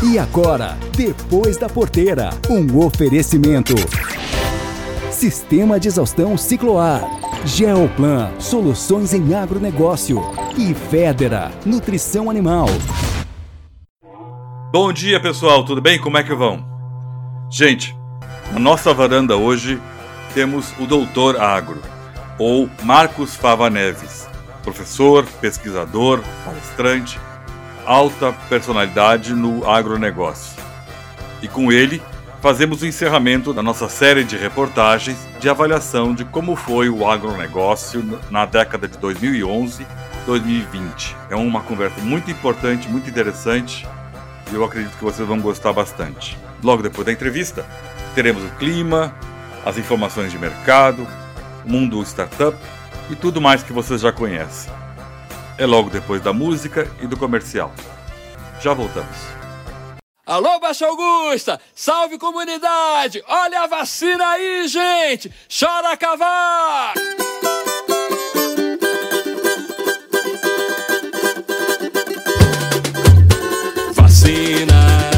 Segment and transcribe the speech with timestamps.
[0.00, 3.74] E agora, depois da porteira, um oferecimento.
[5.10, 7.02] Sistema de exaustão Cicloar.
[7.44, 10.22] Geoplan, soluções em agronegócio.
[10.56, 12.68] E Federa, nutrição animal.
[14.70, 16.00] Bom dia, pessoal, tudo bem?
[16.00, 16.64] Como é que vão?
[17.50, 17.92] Gente,
[18.52, 19.80] na nossa varanda hoje
[20.32, 21.82] temos o Doutor Agro,
[22.38, 24.28] ou Marcos Fava Neves,
[24.62, 27.18] professor, pesquisador, palestrante,
[27.88, 30.62] alta personalidade no agronegócio.
[31.40, 32.02] E com ele,
[32.42, 38.20] fazemos o encerramento da nossa série de reportagens de avaliação de como foi o agronegócio
[38.30, 39.86] na década de 2011
[40.26, 41.16] 2020.
[41.30, 43.88] É uma conversa muito importante, muito interessante
[44.52, 46.36] e eu acredito que vocês vão gostar bastante.
[46.62, 47.64] Logo depois da entrevista,
[48.14, 49.14] teremos o clima,
[49.64, 51.08] as informações de mercado,
[51.64, 52.58] o mundo startup
[53.08, 54.77] e tudo mais que vocês já conhecem.
[55.58, 57.74] É logo depois da música e do comercial.
[58.60, 59.16] Já voltamos.
[60.24, 61.60] Alô, Baixa Augusta!
[61.74, 63.24] Salve comunidade!
[63.26, 65.32] Olha a vacina aí, gente!
[65.48, 66.94] Chora cavar!
[73.94, 75.10] Vacina,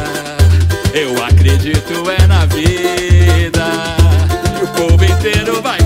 [0.94, 3.66] eu acredito é na vida.
[4.58, 5.79] E o povo inteiro vai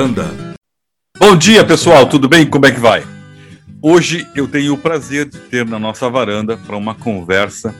[0.00, 0.30] Varanda.
[1.18, 2.46] Bom dia, pessoal, tudo bem?
[2.46, 3.04] Como é que vai?
[3.82, 7.74] Hoje eu tenho o prazer de ter na nossa varanda para uma conversa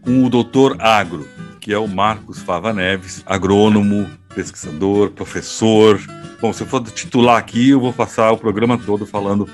[0.00, 1.28] com o doutor Agro,
[1.60, 6.00] que é o Marcos Fava Neves, agrônomo, pesquisador, professor.
[6.40, 9.46] Bom, se eu for titular aqui, eu vou passar o programa todo falando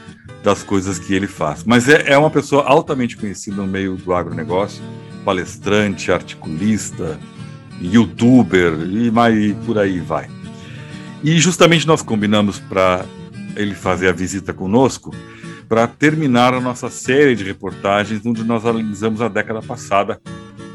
[0.44, 1.64] das coisas que ele faz.
[1.64, 4.80] Mas é, é uma pessoa altamente conhecida no meio do agronegócio,
[5.24, 7.18] palestrante, articulista,
[7.80, 10.28] youtuber e mais por aí vai.
[11.24, 13.04] E justamente nós combinamos para
[13.54, 15.14] ele fazer a visita conosco
[15.68, 20.20] para terminar a nossa série de reportagens onde nós analisamos a década passada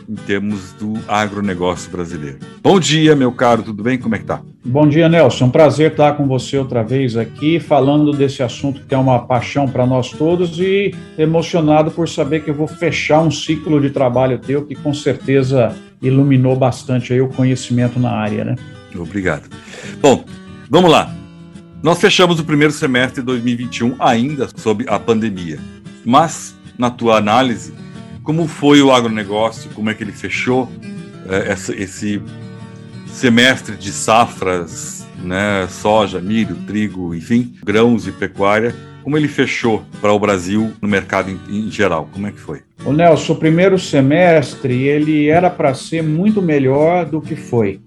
[0.10, 2.40] em termos do agronegócio brasileiro.
[2.64, 3.98] Bom dia, meu caro, tudo bem?
[3.98, 4.42] Como é que tá?
[4.64, 5.46] Bom dia, Nelson.
[5.46, 9.68] Um prazer estar com você outra vez aqui, falando desse assunto que é uma paixão
[9.68, 14.40] para nós todos e emocionado por saber que eu vou fechar um ciclo de trabalho
[14.40, 18.56] teu que com certeza iluminou bastante aí o conhecimento na área, né?
[19.02, 19.50] Obrigado.
[20.02, 20.26] Bom,
[20.70, 21.14] vamos lá.
[21.82, 25.60] Nós fechamos o primeiro semestre de 2021 ainda sob a pandemia.
[26.04, 27.74] Mas, na tua análise,
[28.24, 29.70] como foi o agronegócio?
[29.72, 30.70] Como é que ele fechou
[31.30, 32.22] é, essa, esse
[33.06, 38.76] semestre de safras, né, soja, milho, trigo, enfim, grãos e pecuária?
[39.04, 42.10] Como ele fechou para o Brasil no mercado em, em geral?
[42.12, 42.62] Como é que foi?
[42.86, 47.80] O Nelson, o primeiro semestre ele era para ser muito melhor do que foi.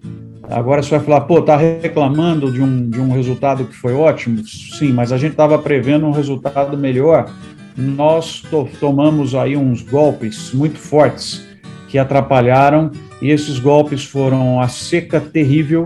[0.50, 4.44] Agora você vai falar, pô, tá reclamando de um, de um resultado que foi ótimo?
[4.44, 7.31] Sim, mas a gente estava prevendo um resultado melhor.
[7.76, 11.47] Nós to tomamos aí uns golpes muito fortes
[11.88, 12.91] que atrapalharam,
[13.23, 15.85] e esses golpes foram a seca terrível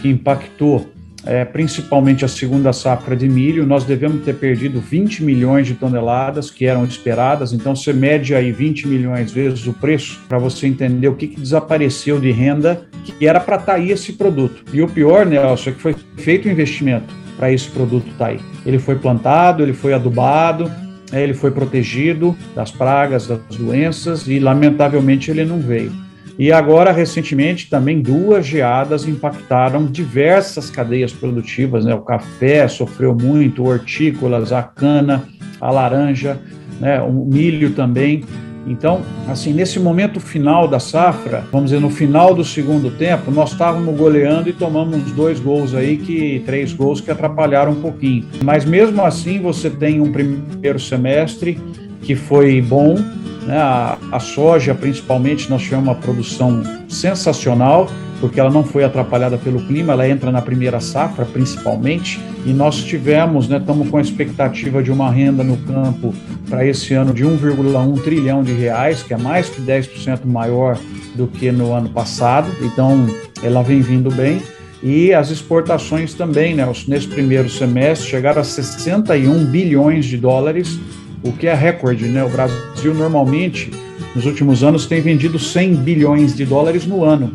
[0.00, 0.86] que impactou
[1.24, 6.50] é, principalmente a segunda safra de milho, nós devemos ter perdido 20 milhões de toneladas
[6.50, 11.08] que eram esperadas, então você mede aí 20 milhões vezes o preço para você entender
[11.08, 14.64] o que, que, desapareceu de renda que era para estar tá aí esse produto.
[14.72, 18.30] E o pior, Nelson, é que foi feito o investimento para esse produto estar tá
[18.30, 18.40] aí.
[18.64, 20.70] Ele foi plantado, ele foi adubado,
[21.12, 25.92] é, ele foi protegido das pragas, das doenças e lamentavelmente ele não veio.
[26.38, 31.84] E agora, recentemente, também duas geadas impactaram diversas cadeias produtivas.
[31.84, 31.94] Né?
[31.94, 35.24] O café sofreu muito, hortícolas, a cana,
[35.60, 36.38] a laranja,
[36.80, 37.00] né?
[37.02, 38.24] o milho também.
[38.66, 43.52] Então, assim, nesse momento final da safra, vamos dizer, no final do segundo tempo, nós
[43.52, 48.26] estávamos goleando e tomamos dois gols aí, que três gols que atrapalharam um pouquinho.
[48.44, 51.58] Mas mesmo assim, você tem um primeiro semestre
[52.02, 52.96] que foi bom,
[53.46, 53.58] né?
[53.58, 57.88] A, a soja, principalmente, nós tivemos uma produção sensacional,
[58.20, 62.76] porque ela não foi atrapalhada pelo clima, ela entra na primeira safra, principalmente, e nós
[62.84, 66.14] tivemos, né, estamos com a expectativa de uma renda no campo
[66.48, 70.78] para esse ano de 1,1 trilhão de reais, que é mais que 10% maior
[71.14, 73.06] do que no ano passado, então
[73.42, 74.42] ela vem vindo bem.
[74.82, 80.78] E as exportações também, né, nesse primeiro semestre, chegaram a 61 bilhões de dólares,
[81.22, 82.24] o que é recorde, né?
[82.24, 83.70] O Brasil normalmente,
[84.14, 87.32] nos últimos anos, tem vendido 100 bilhões de dólares no ano,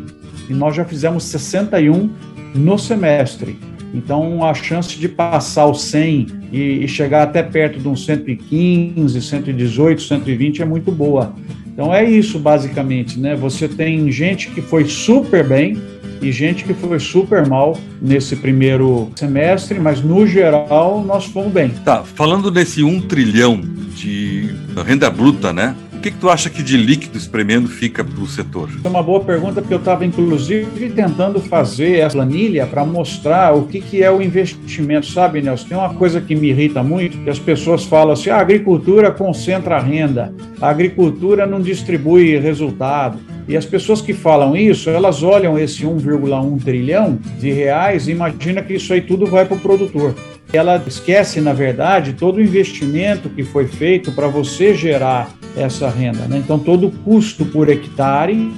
[0.48, 2.10] e nós já fizemos 61
[2.54, 3.58] no semestre.
[3.94, 9.22] Então, a chance de passar os 100 e, e chegar até perto de uns 115,
[9.22, 11.34] 118, 120 é muito boa.
[11.66, 13.34] Então, é isso, basicamente, né?
[13.36, 15.76] Você tem gente que foi super bem,
[16.20, 21.68] e gente que foi super mal nesse primeiro semestre, mas no geral nós fomos bem.
[21.68, 23.60] Tá, falando desse um trilhão
[23.94, 24.45] de
[24.82, 25.74] renda bruta, né?
[25.96, 28.68] O que, que tu acha que de líquido espremendo fica para o setor?
[28.84, 33.66] É uma boa pergunta, porque eu estava, inclusive, tentando fazer essa planilha para mostrar o
[33.66, 35.06] que, que é o investimento.
[35.06, 38.36] Sabe, Nelson, tem uma coisa que me irrita muito, que as pessoas falam assim, ah,
[38.36, 43.18] a agricultura concentra a renda, a agricultura não distribui resultado.
[43.48, 48.62] E as pessoas que falam isso, elas olham esse 1,1 trilhão de reais e imaginam
[48.62, 50.14] que isso aí tudo vai para o produtor.
[50.56, 56.26] Ela esquece, na verdade, todo o investimento que foi feito para você gerar essa renda.
[56.26, 56.38] Né?
[56.38, 58.52] Então, todo o custo por hectare,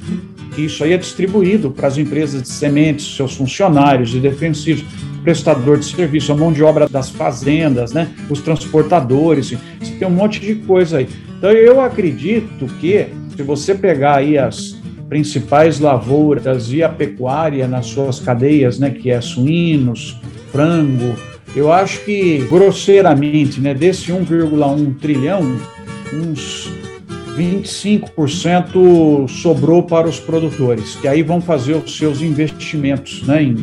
[0.57, 4.85] isso aí é distribuído para as empresas de sementes, seus funcionários de defensivos,
[5.23, 8.09] prestador de serviço, a mão de obra das fazendas, né?
[8.31, 9.51] os transportadores,
[9.81, 11.09] você tem um monte de coisa aí.
[11.37, 14.79] Então, eu acredito que, se você pegar aí as
[15.09, 20.21] principais lavouras e a pecuária nas suas cadeias, né, que é suínos,
[20.53, 21.15] frango,
[21.55, 25.59] eu acho que, grosseiramente, né, desse 1,1 trilhão,
[26.13, 26.71] uns
[27.37, 33.57] 25% sobrou para os produtores, que aí vão fazer os seus investimentos né, em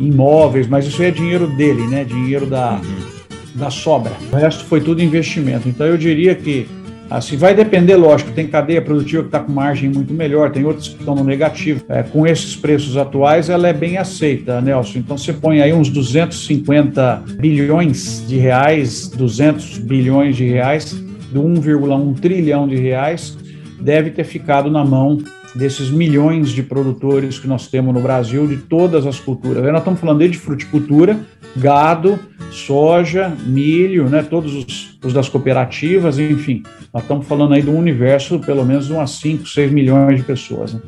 [0.00, 2.80] imóveis, mas isso é dinheiro dele, né, dinheiro da,
[3.54, 4.12] da sobra.
[4.32, 5.68] O resto foi tudo investimento.
[5.68, 6.66] Então eu diria que
[7.10, 10.88] Assim, vai depender, lógico, tem cadeia produtiva que está com margem muito melhor, tem outros
[10.88, 11.84] que estão no negativo.
[11.88, 14.98] É, com esses preços atuais, ela é bem aceita, Nelson.
[15.00, 20.92] Então você põe aí uns 250 bilhões de reais, 200 bilhões de reais,
[21.32, 23.36] do 1,1 trilhão de reais,
[23.80, 25.18] deve ter ficado na mão
[25.54, 29.64] desses milhões de produtores que nós temos no Brasil de todas as culturas.
[29.64, 31.18] Nós estamos falando desde fruticultura,
[31.56, 32.18] gado,
[32.52, 36.62] soja, milho, né, todos os, os, das cooperativas, enfim.
[36.92, 40.22] Nós estamos falando aí de um universo, pelo menos de umas 5, 6 milhões de
[40.22, 40.74] pessoas.
[40.74, 40.80] Né?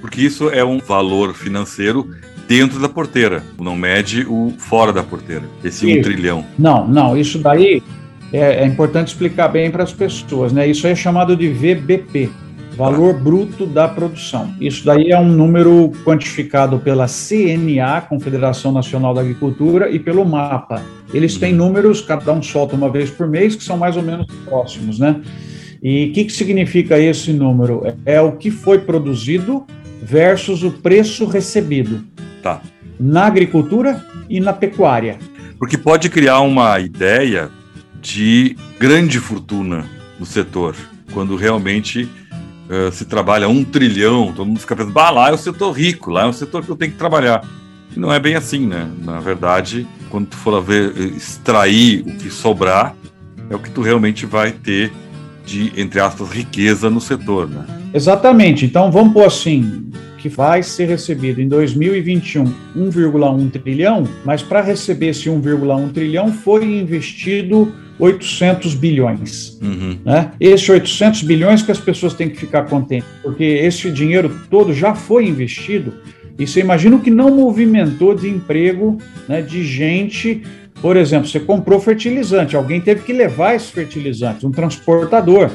[0.00, 2.08] Porque isso é um valor financeiro
[2.48, 5.98] dentro da porteira, não mede o fora da porteira, esse isso.
[5.98, 6.44] um trilhão.
[6.58, 7.82] Não, não, isso daí
[8.32, 10.66] é, é importante explicar bem para as pessoas, né?
[10.66, 12.30] Isso aí é chamado de VBP,
[12.82, 14.52] valor bruto da produção.
[14.60, 20.82] Isso daí é um número quantificado pela CNA, Confederação Nacional da Agricultura, e pelo MAPA.
[21.14, 24.26] Eles têm números, cada um solta uma vez por mês, que são mais ou menos
[24.44, 25.20] próximos, né?
[25.80, 27.84] E o que, que significa esse número?
[28.04, 29.64] É o que foi produzido
[30.02, 32.02] versus o preço recebido.
[32.42, 32.62] Tá.
[32.98, 35.20] Na agricultura e na pecuária.
[35.56, 37.48] Porque pode criar uma ideia
[38.00, 39.84] de grande fortuna
[40.18, 40.74] no setor,
[41.12, 42.08] quando realmente
[42.72, 46.10] uh, se trabalha um trilhão, todo mundo fica pensando, ah, lá é o setor rico,
[46.10, 47.44] lá é o setor que eu tenho que trabalhar.
[47.94, 48.90] E não é bem assim, né?
[49.04, 52.96] Na verdade, quando tu for ver, extrair o que sobrar,
[53.50, 54.90] é o que tu realmente vai ter
[55.44, 57.66] de, entre aspas, riqueza no setor, né?
[57.92, 58.64] Exatamente.
[58.64, 62.44] Então, vamos pôr assim, que vai ser recebido em 2021
[62.76, 69.58] 1,1 trilhão, mas para receber esse 1,1 trilhão foi investido 800 bilhões.
[69.62, 69.98] Uhum.
[70.04, 70.30] Né?
[70.40, 74.94] Esse 800 bilhões que as pessoas têm que ficar contentes, porque esse dinheiro todo já
[74.94, 75.92] foi investido
[76.38, 80.42] e você imagina o que não movimentou de emprego né, de gente.
[80.80, 85.50] Por exemplo, você comprou fertilizante, alguém teve que levar esse fertilizante, um transportador.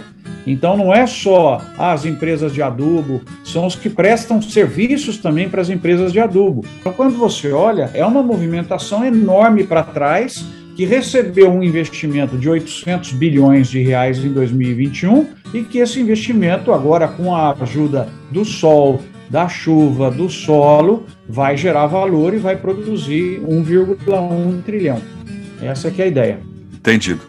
[0.46, 5.62] Então não é só as empresas de adubo, são os que prestam serviços também para
[5.62, 6.64] as empresas de adubo.
[6.80, 10.46] Então quando você olha, é uma movimentação enorme para trás
[10.78, 16.72] que recebeu um investimento de 800 bilhões de reais em 2021 e que esse investimento
[16.72, 22.56] agora com a ajuda do sol, da chuva, do solo, vai gerar valor e vai
[22.56, 25.02] produzir 1,1 trilhão.
[25.60, 26.40] Essa é, é a ideia.
[26.72, 27.22] Entendido.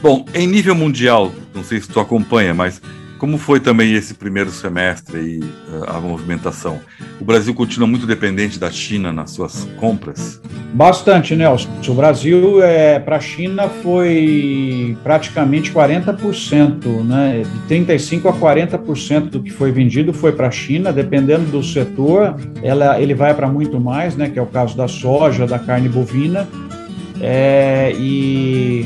[0.00, 2.80] Bom, em nível mundial, não sei se tu acompanha, mas
[3.22, 6.80] como foi também esse primeiro semestre e uh, a movimentação?
[7.20, 10.42] O Brasil continua muito dependente da China nas suas compras?
[10.74, 11.68] Bastante, Nelson.
[11.86, 17.44] O Brasil, é, para a China, foi praticamente 40%, né?
[17.68, 22.34] De 35% a 40% do que foi vendido foi para a China, dependendo do setor,
[22.60, 24.30] ela, ele vai para muito mais, né?
[24.30, 26.48] Que é o caso da soja, da carne bovina.
[27.20, 28.84] É, e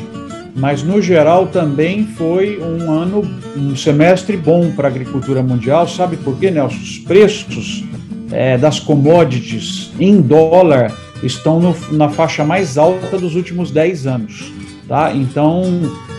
[0.56, 3.22] mas no geral também foi um ano,
[3.56, 5.86] um semestre bom para a agricultura mundial.
[5.86, 6.76] Sabe por quê, Nelson?
[6.76, 7.84] Os preços
[8.32, 14.52] é, das commodities em dólar estão no, na faixa mais alta dos últimos 10 anos.
[14.88, 15.12] Tá?
[15.14, 15.64] Então,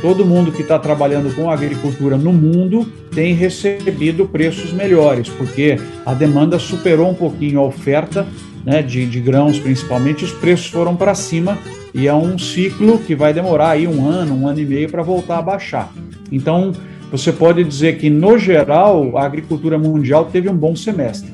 [0.02, 6.14] todo mundo que está trabalhando com agricultura no mundo tem recebido preços melhores, porque a
[6.14, 8.28] demanda superou um pouquinho a oferta
[8.66, 11.58] né, de, de grãos, principalmente, os preços foram para cima
[11.98, 15.02] e é um ciclo que vai demorar aí um ano, um ano e meio para
[15.02, 15.92] voltar a baixar.
[16.32, 16.72] Então,
[17.10, 21.34] você pode dizer que, no geral, a agricultura mundial teve um bom semestre.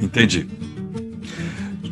[0.00, 0.48] Entendi.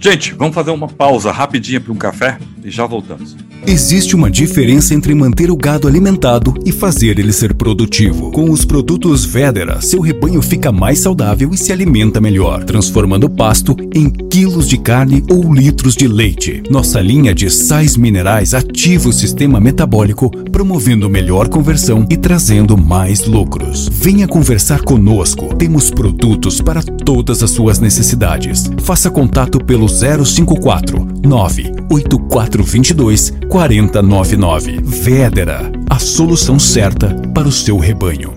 [0.01, 3.37] Gente, vamos fazer uma pausa rapidinha para um café e já voltamos.
[3.67, 8.31] Existe uma diferença entre manter o gado alimentado e fazer ele ser produtivo.
[8.31, 13.77] Com os produtos Vedera, seu rebanho fica mais saudável e se alimenta melhor, transformando pasto
[13.95, 16.63] em quilos de carne ou litros de leite.
[16.71, 23.27] Nossa linha de sais minerais ativa o sistema metabólico, promovendo melhor conversão e trazendo mais
[23.27, 23.89] lucros.
[23.93, 25.55] Venha conversar conosco.
[25.57, 28.71] Temos produtos para todas as suas necessidades.
[28.83, 34.81] Faça contato pelo 054 98422 4099.
[34.83, 38.35] Vedera, a solução certa para o seu rebanho.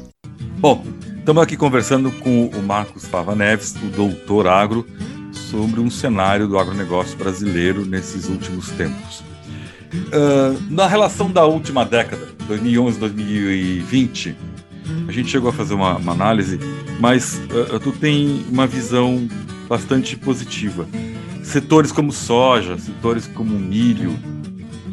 [0.57, 0.85] Bom,
[1.17, 4.87] estamos aqui conversando com o Marcos Fava Neves, o doutor agro,
[5.33, 9.19] sobre um cenário do agronegócio brasileiro nesses últimos tempos.
[9.93, 14.33] Uh, na relação da última década, 2011-2020,
[15.09, 16.57] a gente chegou a fazer uma, uma análise,
[17.01, 19.27] mas uh, tu tem uma visão
[19.67, 20.87] bastante positiva.
[21.43, 24.17] Setores como soja, setores como milho,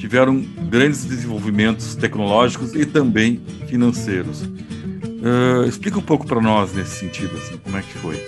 [0.09, 4.41] tiveram grandes desenvolvimentos tecnológicos e também financeiros.
[4.43, 8.27] Uh, explica um pouco para nós nesse sentido, assim, como é que foi?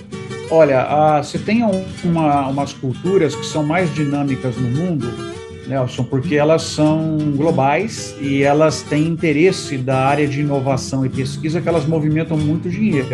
[0.50, 1.62] Olha, você tem
[2.04, 5.06] uma, umas culturas que são mais dinâmicas no mundo,
[5.66, 11.60] Nelson, porque elas são globais e elas têm interesse da área de inovação e pesquisa
[11.62, 13.08] que elas movimentam muito dinheiro.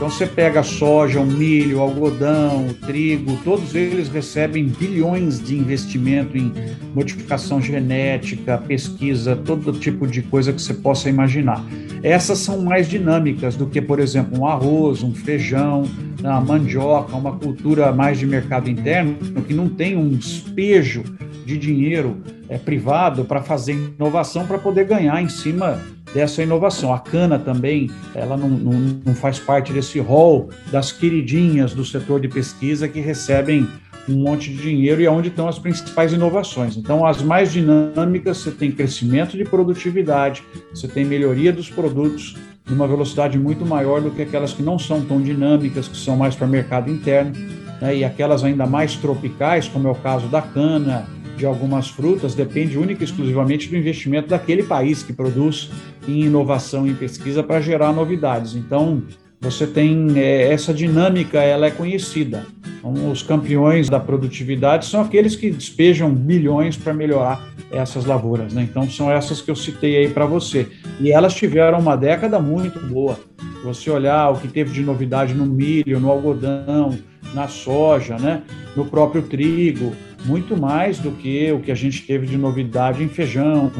[0.00, 5.38] Então você pega a soja, o milho, o algodão, o trigo, todos eles recebem bilhões
[5.38, 6.50] de investimento em
[6.94, 11.62] modificação genética, pesquisa, todo tipo de coisa que você possa imaginar.
[12.02, 15.82] Essas são mais dinâmicas do que, por exemplo, um arroz, um feijão,
[16.18, 19.16] uma mandioca, uma cultura mais de mercado interno,
[19.46, 21.04] que não tem um despejo
[21.44, 22.16] de dinheiro
[22.48, 25.78] é, privado para fazer inovação para poder ganhar em cima
[26.14, 26.92] dessa inovação.
[26.92, 32.20] A cana também, ela não, não, não faz parte desse rol das queridinhas do setor
[32.20, 33.68] de pesquisa que recebem
[34.08, 36.76] um monte de dinheiro e é onde estão as principais inovações.
[36.76, 40.42] Então, as mais dinâmicas, você tem crescimento de produtividade,
[40.74, 42.36] você tem melhoria dos produtos
[42.68, 46.34] numa velocidade muito maior do que aquelas que não são tão dinâmicas, que são mais
[46.34, 47.32] para mercado interno,
[47.80, 47.96] né?
[47.96, 51.06] e aquelas ainda mais tropicais, como é o caso da cana,
[51.40, 55.70] de algumas frutas depende única e exclusivamente do investimento daquele país que produz
[56.06, 58.54] em inovação e pesquisa para gerar novidades.
[58.54, 59.02] Então,
[59.40, 62.46] você tem é, essa dinâmica, ela é conhecida.
[62.78, 68.52] Então, os campeões da produtividade são aqueles que despejam bilhões para melhorar essas lavouras.
[68.52, 68.68] Né?
[68.70, 70.68] Então, são essas que eu citei aí para você.
[71.00, 73.18] E elas tiveram uma década muito boa.
[73.64, 76.98] Você olhar o que teve de novidade no milho, no algodão,
[77.32, 78.42] na soja, né?
[78.76, 79.94] no próprio trigo,
[80.24, 83.70] muito mais do que o que a gente teve de novidade em feijão,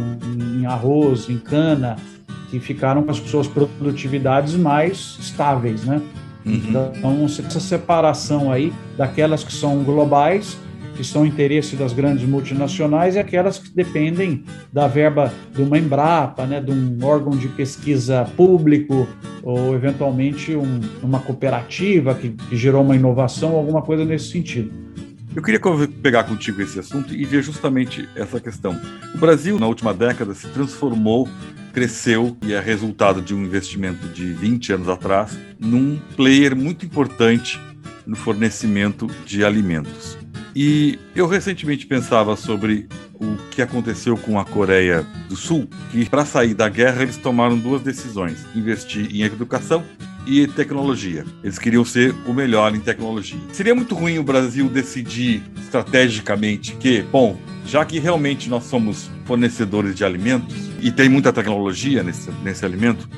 [0.59, 1.96] em arroz, em cana,
[2.50, 6.00] que ficaram com as suas produtividades mais estáveis, né?
[6.44, 6.55] Uhum.
[6.55, 10.59] Então, essa separação aí daquelas que são globais,
[10.96, 16.44] que são interesse das grandes multinacionais, e aquelas que dependem da verba de uma Embrapa,
[16.46, 19.07] né, de um órgão de pesquisa público,
[19.42, 24.72] ou eventualmente um, uma cooperativa que, que gerou uma inovação, alguma coisa nesse sentido.
[25.34, 25.60] Eu queria
[26.02, 28.80] pegar contigo esse assunto e ver justamente essa questão.
[29.14, 31.28] O Brasil, na última década, se transformou,
[31.72, 37.60] cresceu e é resultado de um investimento de 20 anos atrás num player muito importante
[38.04, 40.18] no fornecimento de alimentos.
[40.54, 46.24] E eu recentemente pensava sobre o que aconteceu com a Coreia do Sul, que para
[46.24, 49.84] sair da guerra eles tomaram duas decisões: investir em educação
[50.26, 51.24] e tecnologia.
[51.42, 53.38] Eles queriam ser o melhor em tecnologia.
[53.52, 59.94] Seria muito ruim o Brasil decidir estrategicamente que, bom, já que realmente nós somos fornecedores
[59.94, 63.09] de alimentos e tem muita tecnologia nesse, nesse alimento,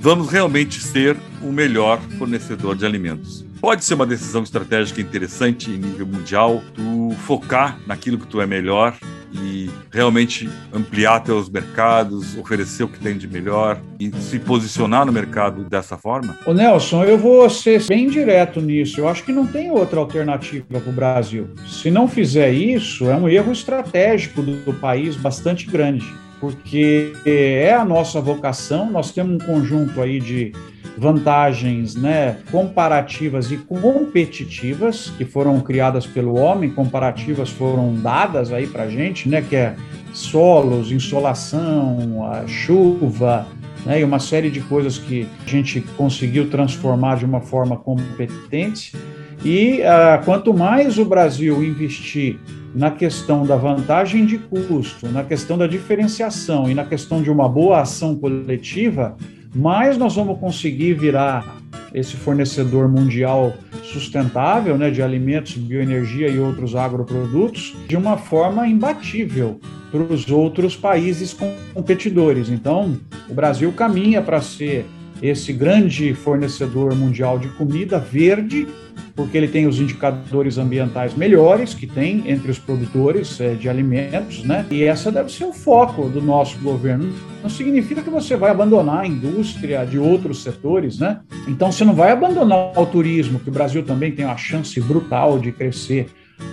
[0.00, 3.44] vamos realmente ser o melhor fornecedor de alimentos.
[3.62, 8.46] Pode ser uma decisão estratégica interessante em nível mundial, tu focar naquilo que tu é
[8.46, 8.98] melhor
[9.32, 15.12] e realmente ampliar teus mercados, oferecer o que tem de melhor e se posicionar no
[15.12, 16.36] mercado dessa forma?
[16.44, 18.98] Ô Nelson, eu vou ser bem direto nisso.
[18.98, 21.48] Eu acho que não tem outra alternativa para o Brasil.
[21.64, 26.04] Se não fizer isso, é um erro estratégico do, país bastante grande,
[26.42, 28.90] porque é a nossa vocação.
[28.90, 30.50] Nós temos um conjunto aí de
[30.98, 38.82] vantagens né, comparativas e competitivas que foram criadas pelo homem, comparativas foram dadas aí para
[38.82, 39.76] a gente, né, que é
[40.12, 43.46] solos, insolação, chuva,
[43.86, 48.96] né, e uma série de coisas que a gente conseguiu transformar de uma forma competente.
[49.44, 52.38] E uh, quanto mais o Brasil investir
[52.74, 57.48] na questão da vantagem de custo, na questão da diferenciação e na questão de uma
[57.48, 59.16] boa ação coletiva,
[59.54, 61.60] mais nós vamos conseguir virar
[61.92, 63.52] esse fornecedor mundial
[63.82, 70.74] sustentável né, de alimentos, bioenergia e outros agroprodutos de uma forma imbatível para os outros
[70.74, 71.36] países
[71.74, 72.48] competidores.
[72.48, 72.96] Então,
[73.28, 74.86] o Brasil caminha para ser
[75.22, 78.66] esse grande fornecedor mundial de comida verde
[79.14, 84.42] porque ele tem os indicadores ambientais melhores que tem entre os produtores é, de alimentos,
[84.42, 84.66] né?
[84.70, 87.12] E essa deve ser o foco do nosso governo.
[87.42, 91.20] Não significa que você vai abandonar a indústria de outros setores, né?
[91.46, 95.38] Então você não vai abandonar o turismo, que o Brasil também tem uma chance brutal
[95.38, 96.06] de crescer,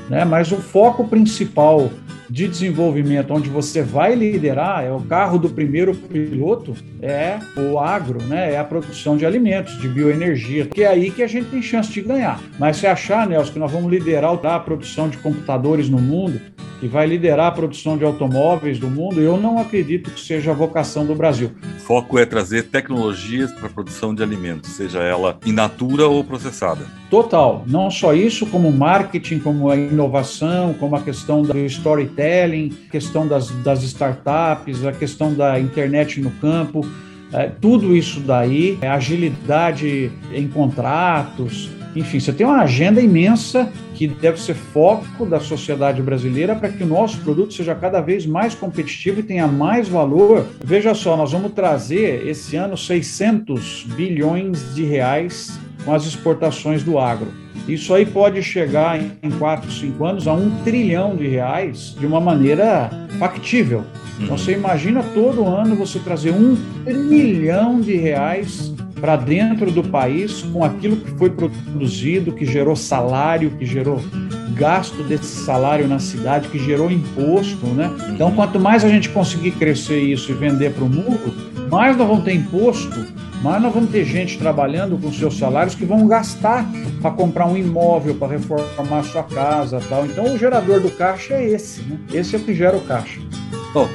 [0.09, 0.25] né?
[0.25, 1.89] Mas o foco principal
[2.29, 8.21] de desenvolvimento onde você vai liderar, é o carro do primeiro piloto, é o agro,
[8.23, 8.53] né?
[8.53, 11.91] É a produção de alimentos, de bioenergia, que é aí que a gente tem chance
[11.91, 12.39] de ganhar.
[12.59, 16.39] Mas se achar, Nelson, que nós vamos liderar a produção de computadores no mundo,
[16.79, 20.53] que vai liderar a produção de automóveis do mundo, eu não acredito que seja a
[20.53, 21.51] vocação do Brasil.
[21.77, 26.23] O foco é trazer tecnologias para a produção de alimentos, seja ela in natura ou
[26.23, 26.85] processada.
[27.09, 27.63] Total.
[27.67, 33.49] Não só isso, como marketing, como a inovação, como a questão do storytelling, questão das,
[33.63, 36.85] das startups, a questão da internet no campo.
[37.31, 44.07] É, tudo isso daí, é agilidade em contratos, Enfim, você tem uma agenda imensa que
[44.07, 48.53] deve ser foco da sociedade brasileira para que o nosso produto seja cada vez mais
[48.53, 50.45] competitivo e tenha mais valor.
[50.63, 56.99] Veja só, nós vamos trazer esse ano 600 bilhões de reais com as exportações do
[56.99, 57.27] agro.
[57.67, 62.19] Isso aí pode chegar em 4, 5 anos a um trilhão de reais de uma
[62.19, 63.83] maneira factível.
[64.19, 70.41] Então você imagina todo ano você trazer um trilhão de reais para dentro do país
[70.41, 74.01] com aquilo que foi produzido, que gerou salário, que gerou
[74.53, 77.89] gasto desse salário na cidade, que gerou imposto, né?
[78.13, 81.33] Então, quanto mais a gente conseguir crescer isso e vender para o mundo,
[81.71, 83.05] mais nós vamos ter imposto,
[83.41, 86.65] mais nós vamos ter gente trabalhando com seus salários que vão gastar
[87.01, 90.05] para comprar um imóvel, para reformar sua casa, tal.
[90.05, 91.97] Então, o gerador do caixa é esse, né?
[92.13, 93.21] Esse é o que gera o caixa.
[93.73, 93.87] Bom,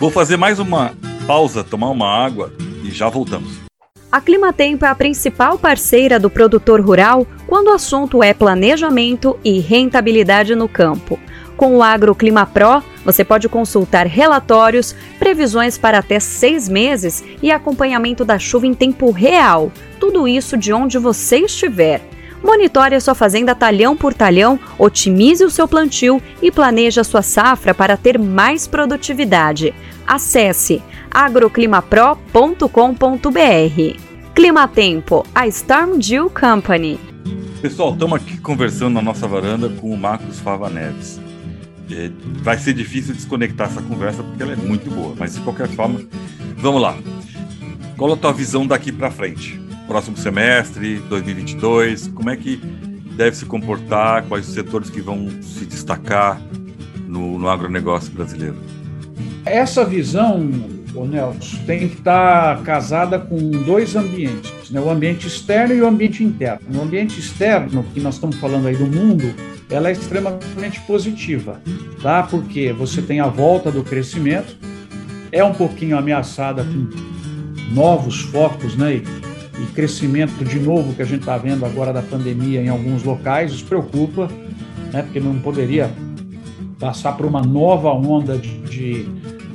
[0.00, 0.92] vou fazer mais uma
[1.26, 3.67] pausa, tomar uma água e já voltamos.
[4.10, 9.60] A Climatempo é a principal parceira do produtor rural quando o assunto é planejamento e
[9.60, 11.20] rentabilidade no campo.
[11.58, 18.24] Com o AgroClima Pro, você pode consultar relatórios, previsões para até seis meses e acompanhamento
[18.24, 19.70] da chuva em tempo real.
[20.00, 22.00] Tudo isso de onde você estiver.
[22.42, 27.20] Monitore a sua fazenda talhão por talhão, otimize o seu plantio e planeje a sua
[27.20, 29.74] safra para ter mais produtividade.
[30.08, 34.08] Acesse agroclimapro.com.br.
[34.34, 36.98] Climatempo, a Storm Dew Company.
[37.60, 41.20] Pessoal, estamos aqui conversando na nossa varanda com o Marcos Fava Neves.
[41.90, 42.10] É,
[42.42, 46.00] vai ser difícil desconectar essa conversa porque ela é muito boa, mas de qualquer forma,
[46.56, 46.96] vamos lá.
[47.98, 49.60] Qual a tua visão daqui para frente?
[49.86, 52.56] Próximo semestre, 2022, como é que
[53.14, 54.24] deve se comportar?
[54.24, 56.40] Quais os setores que vão se destacar
[57.06, 58.77] no, no agronegócio brasileiro?
[59.50, 60.50] Essa visão
[60.94, 64.80] ô Nelson, tem que estar casada com dois ambientes, né?
[64.80, 66.60] o ambiente externo e o ambiente interno.
[66.70, 69.32] No ambiente externo, que nós estamos falando aí do mundo,
[69.70, 71.60] ela é extremamente positiva,
[72.02, 72.22] tá?
[72.22, 74.56] Porque você tem a volta do crescimento,
[75.30, 76.88] é um pouquinho ameaçada com
[77.74, 78.94] novos focos, né?
[78.96, 83.02] E, e crescimento de novo que a gente está vendo agora da pandemia em alguns
[83.02, 84.28] locais, isso preocupa,
[84.92, 85.02] né?
[85.02, 85.90] Porque não poderia
[86.78, 89.08] passar por uma nova onda de, de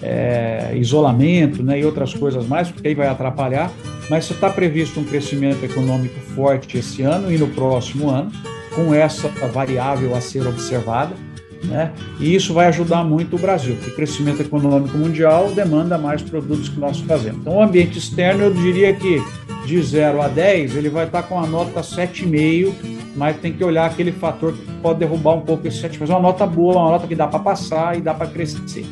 [0.04, 3.72] é, isolamento né, e outras coisas mais, porque aí vai atrapalhar.
[4.10, 8.30] Mas está previsto um crescimento econômico forte esse ano e no próximo ano,
[8.76, 11.16] com essa variável a ser observada.
[11.64, 11.94] Né?
[12.20, 16.78] E isso vai ajudar muito o Brasil, porque crescimento econômico mundial demanda mais produtos que
[16.78, 17.40] nós fazemos.
[17.40, 19.24] Então, o ambiente externo, eu diria que
[19.66, 22.74] de 0 a 10, ele vai estar com a nota 7,5,
[23.16, 26.14] mas tem que olhar aquele fator que pode derrubar um pouco esse 7, mas é
[26.14, 28.86] uma nota boa, uma nota que dá para passar e dá para crescer.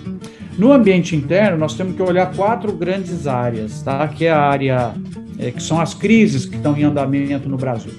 [0.58, 4.08] No ambiente interno, nós temos que olhar quatro grandes áreas, tá?
[4.08, 4.94] que é a área
[5.40, 7.94] é, que são as crises que estão em andamento no Brasil.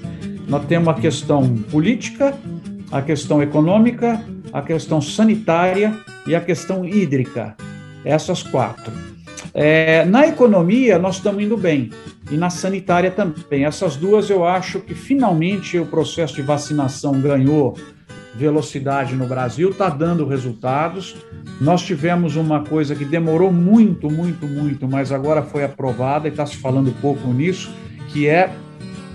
[0.47, 2.33] Nós temos a questão política,
[2.91, 5.93] a questão econômica, a questão sanitária
[6.27, 7.55] e a questão hídrica.
[8.05, 8.93] Essas quatro.
[9.53, 11.91] É, na economia, nós estamos indo bem.
[12.31, 13.65] E na sanitária também.
[13.65, 17.75] Essas duas eu acho que finalmente o processo de vacinação ganhou
[18.35, 21.15] velocidade no Brasil, está dando resultados.
[21.61, 26.45] Nós tivemos uma coisa que demorou muito, muito, muito, mas agora foi aprovada e está
[26.45, 27.73] se falando pouco nisso,
[28.09, 28.51] que é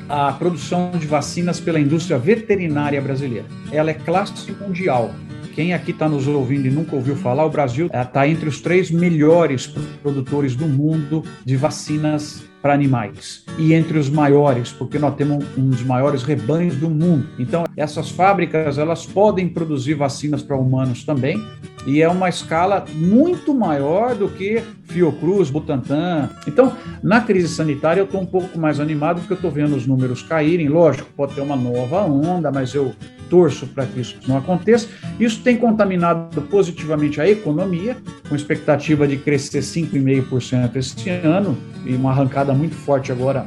[0.08, 3.46] a produção de vacinas pela indústria veterinária brasileira.
[3.70, 5.12] Ela é classe mundial.
[5.54, 8.90] Quem aqui está nos ouvindo e nunca ouviu falar, o Brasil está entre os três
[8.90, 9.66] melhores
[10.00, 15.70] produtores do mundo de vacinas para animais e entre os maiores, porque nós temos um
[15.70, 17.26] dos maiores rebanhos do mundo.
[17.38, 21.42] Então, essas fábricas elas podem produzir vacinas para humanos também
[21.86, 26.30] e é uma escala muito maior do que Fiocruz, Butantan.
[26.46, 29.86] Então, na crise sanitária eu estou um pouco mais animado porque eu estou vendo os
[29.86, 30.68] números caírem.
[30.68, 32.94] Lógico, pode ter uma nova onda, mas eu
[33.28, 34.88] torço para que isso não aconteça.
[35.18, 37.96] Isso tem contaminado positivamente a economia,
[38.28, 43.46] com expectativa de crescer 5,5% esse ano e uma arrancada muito forte agora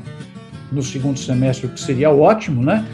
[0.72, 2.86] no segundo semestre, o que seria ótimo, né?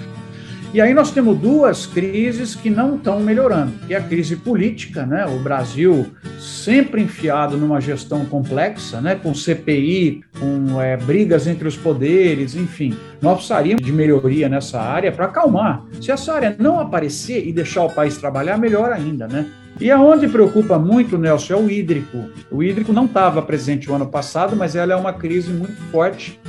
[0.74, 5.06] E aí nós temos duas crises que não estão melhorando, que é a crise política,
[5.06, 5.26] né?
[5.26, 6.08] O Brasil
[6.40, 9.16] sempre enfiado numa gestão complexa, né?
[9.16, 12.94] Com CPI, com é, brigas entre os poderes, enfim.
[13.22, 15.84] Nós precisaríamos de melhoria nessa área para acalmar.
[16.02, 19.46] Se essa área não aparecer e deixar o país trabalhar, melhor ainda, né?
[19.80, 22.26] E aonde preocupa muito, Nelson, é o hídrico.
[22.52, 26.40] O hídrico não estava presente o ano passado, mas ela é uma crise muito forte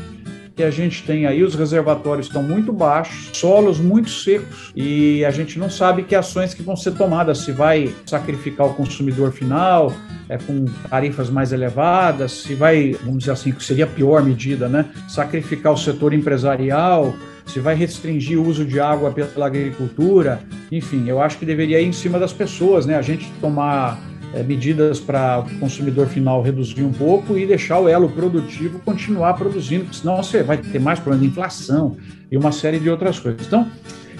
[0.58, 5.30] que a gente tem aí, os reservatórios estão muito baixos, solos muito secos e a
[5.30, 9.94] gente não sabe que ações que vão ser tomadas, se vai sacrificar o consumidor final,
[10.28, 14.68] é, com tarifas mais elevadas, se vai, vamos dizer assim, que seria a pior medida,
[14.68, 14.86] né?
[15.08, 17.14] Sacrificar o setor empresarial,
[17.46, 20.40] se vai restringir o uso de água pela agricultura,
[20.72, 22.96] enfim, eu acho que deveria ir em cima das pessoas, né?
[22.96, 23.96] A gente tomar
[24.32, 29.34] é, medidas para o consumidor final reduzir um pouco e deixar o elo produtivo continuar
[29.34, 31.96] produzindo, porque senão você vai ter mais problema de inflação
[32.30, 33.46] e uma série de outras coisas.
[33.46, 33.66] Então,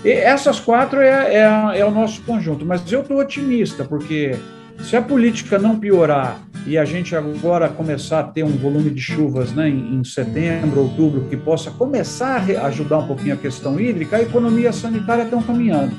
[0.05, 4.37] essas quatro é, é, é o nosso conjunto, mas eu estou otimista, porque
[4.81, 9.01] se a política não piorar e a gente agora começar a ter um volume de
[9.01, 14.17] chuvas né, em, setembro, outubro, que possa começar a ajudar um pouquinho a questão hídrica,
[14.17, 15.97] a economia sanitária está caminhando.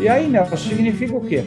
[0.00, 1.44] E aí, Nelson, significa o quê?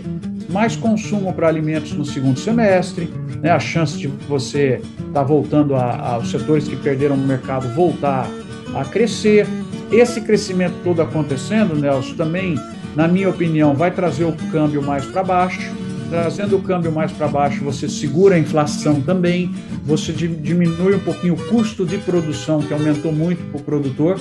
[0.50, 5.76] Mais consumo para alimentos no segundo semestre, né, a chance de você estar tá voltando
[5.76, 8.30] aos setores que perderam o mercado voltar
[8.74, 9.48] a crescer.
[9.92, 12.60] Esse crescimento todo acontecendo, Nelson, também,
[12.96, 15.76] na minha opinião, vai trazer o câmbio mais para baixo.
[16.10, 21.34] Trazendo o câmbio mais para baixo, você segura a inflação também, você diminui um pouquinho
[21.34, 24.18] o custo de produção, que aumentou muito para o produtor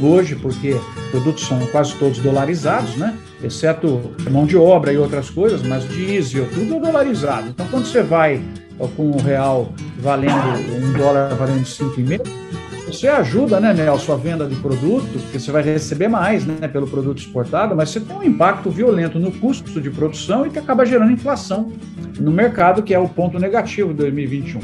[0.00, 0.76] hoje, porque
[1.10, 3.16] produtos são quase todos dolarizados, né?
[3.42, 7.48] Exceto mão de obra e outras coisas, mas diesel, tudo é dolarizado.
[7.50, 8.40] Então, quando você vai
[8.96, 10.32] com o real valendo,
[10.76, 12.20] um dólar valendo 5,5,
[12.86, 16.86] você ajuda, né, Nelson, a venda de produto, porque você vai receber mais né, pelo
[16.86, 20.86] produto exportado, mas você tem um impacto violento no custo de produção e que acaba
[20.86, 21.70] gerando inflação
[22.18, 24.60] no mercado, que é o ponto negativo de 2021.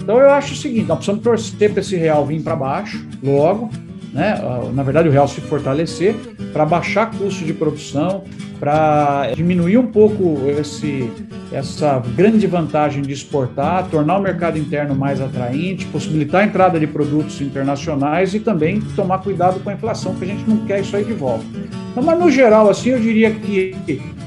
[0.00, 3.68] Então eu acho o seguinte, nós precisamos torcer para esse real vir para baixo logo,
[4.16, 4.40] né?
[4.72, 6.14] na verdade o real se fortalecer,
[6.52, 8.24] para baixar custo de produção,
[8.58, 11.10] para diminuir um pouco esse,
[11.52, 16.86] essa grande vantagem de exportar, tornar o mercado interno mais atraente, possibilitar a entrada de
[16.86, 20.96] produtos internacionais e também tomar cuidado com a inflação, porque a gente não quer isso
[20.96, 21.44] aí de volta.
[21.90, 23.74] Então, mas no geral, assim, eu diria que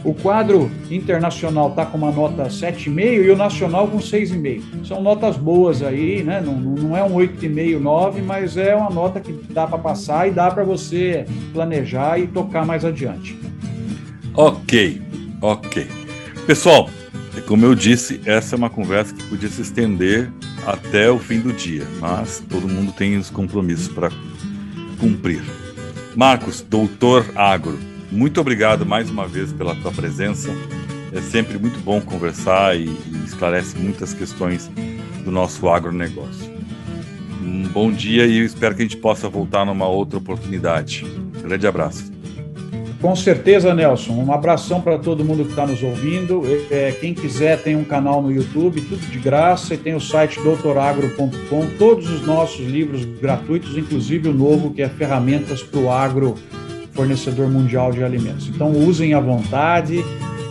[0.04, 4.86] o quadro internacional está com uma nota 7,5 e o nacional com 6,5.
[4.86, 6.42] São notas boas aí, né?
[6.44, 10.32] Não, não é um 8,5, 9, mas é uma nota que dá para passar e
[10.32, 13.38] dá para você planejar e tocar mais adiante.
[14.34, 15.02] Ok,
[15.42, 15.88] ok.
[16.46, 16.90] Pessoal,
[17.48, 20.32] como eu disse, essa é uma conversa que podia se estender
[20.66, 24.12] até o fim do dia, mas todo mundo tem os compromissos para
[25.00, 25.42] cumprir.
[26.16, 27.80] Marcos, doutor Agro,
[28.12, 30.50] muito obrigado mais uma vez pela tua presença.
[31.12, 34.70] É sempre muito bom conversar e, e esclarece muitas questões
[35.24, 36.50] do nosso agronegócio.
[37.42, 41.06] Um bom dia e espero que a gente possa voltar numa outra oportunidade.
[41.42, 42.19] Grande abraço.
[43.02, 44.14] Com certeza, Nelson.
[44.14, 46.42] Um abração para todo mundo que está nos ouvindo.
[46.70, 50.40] É, quem quiser tem um canal no YouTube, tudo de graça, e tem o site
[50.42, 56.36] doutoragro.com, todos os nossos livros gratuitos, inclusive o novo que é Ferramentas para o Agro,
[56.92, 58.50] fornecedor mundial de alimentos.
[58.50, 60.04] Então usem à vontade,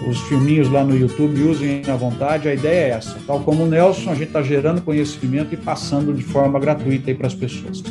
[0.08, 2.48] os filminhos lá no YouTube, usem à vontade.
[2.48, 3.18] A ideia é essa.
[3.26, 7.26] Tal como o Nelson, a gente está gerando conhecimento e passando de forma gratuita para
[7.26, 7.82] as pessoas.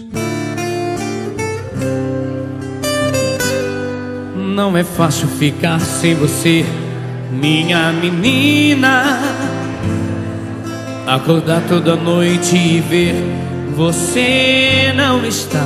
[4.58, 6.66] Não é fácil ficar sem você,
[7.32, 9.20] minha menina.
[11.06, 13.14] Acordar toda noite e ver
[13.76, 15.64] você não está.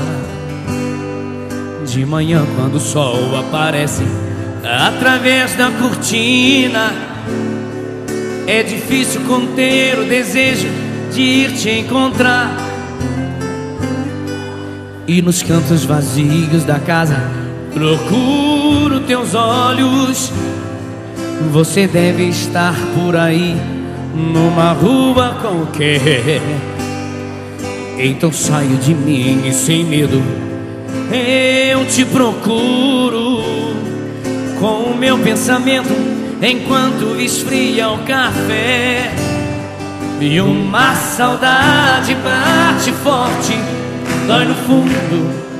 [1.88, 4.04] De manhã, quando o sol aparece
[4.62, 6.92] através da cortina,
[8.46, 10.68] é difícil conter o desejo
[11.14, 12.54] de ir te encontrar.
[15.08, 17.42] E nos cantos vazios da casa
[17.74, 18.61] Procuro
[19.02, 20.32] teus olhos.
[21.52, 23.56] Você deve estar por aí,
[24.16, 26.42] numa rua qualquer.
[27.98, 30.22] Então saio de mim e sem medo
[31.14, 33.44] eu te procuro
[34.60, 35.94] com o meu pensamento
[36.42, 39.12] enquanto esfria o café.
[40.22, 43.58] E uma saudade bate forte,
[44.28, 45.51] dói no fundo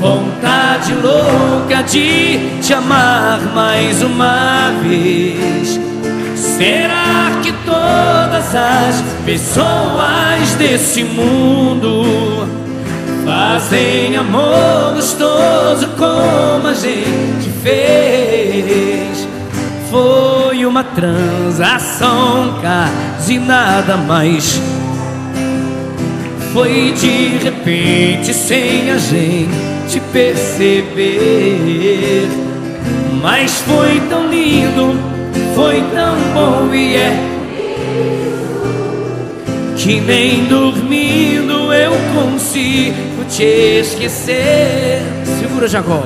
[0.00, 5.78] vontade louca de te amar mais uma vez.
[6.34, 12.48] Será que todas as pessoas desse mundo
[13.26, 19.28] fazem amor gostoso como a gente fez?
[19.90, 24.58] Foi uma transação quase nada mais.
[26.54, 31.18] Foi de repente sem a gente te perceber.
[33.20, 34.94] Mas foi tão lindo,
[35.54, 37.26] foi tão bom e é
[39.76, 45.02] que nem dormindo eu consigo te esquecer.
[45.40, 46.04] Segura, Jacó.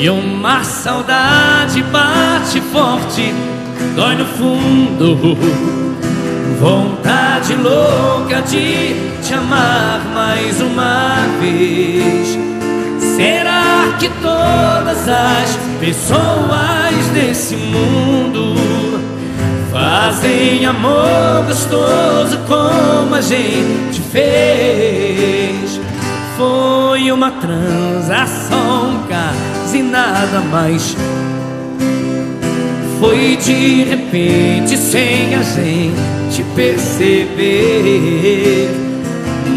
[0.00, 3.34] E uma saudade bate forte,
[3.94, 5.36] dói no fundo.
[6.58, 12.28] Vontade louca de te amar mais uma vez.
[13.14, 18.54] Será que todas as pessoas desse mundo
[19.70, 25.78] fazem amor gostoso como a gente fez?
[26.38, 29.02] Foi uma transação,
[29.90, 30.96] nada mais.
[33.00, 37.30] Foi de repente, sem a gente perceber.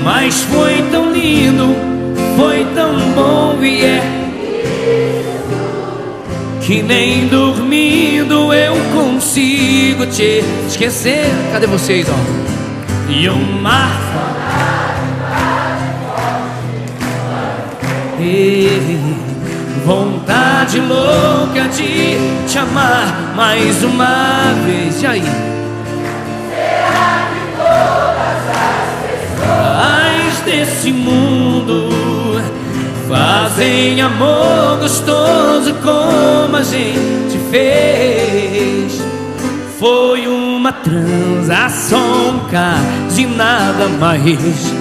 [0.03, 1.75] Mas foi tão lindo,
[2.37, 4.01] foi tão bom e é.
[6.61, 11.25] Que nem dormindo eu consigo te esquecer.
[11.51, 12.15] Cadê vocês, ó?
[13.11, 13.99] E o mar.
[18.19, 19.22] E
[19.85, 22.17] Vontade louca de
[22.47, 25.01] te amar mais uma vez.
[25.01, 25.21] E aí?
[26.49, 29.01] Será que todas as
[29.35, 31.89] pessoas desse mundo
[33.09, 39.01] fazem amor gostoso como a gente fez?
[39.77, 42.39] Foi uma transação
[43.13, 44.73] de nada mais.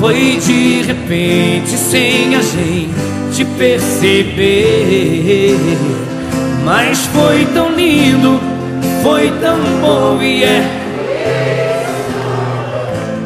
[0.00, 5.06] Foi de repente sem a gente te perceber.
[6.64, 8.40] Mas foi tão lindo,
[9.00, 10.62] foi tão bom e é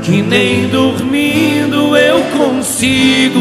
[0.02, 3.40] que nem dormindo eu consigo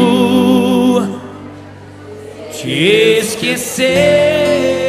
[2.52, 4.81] te esquecer.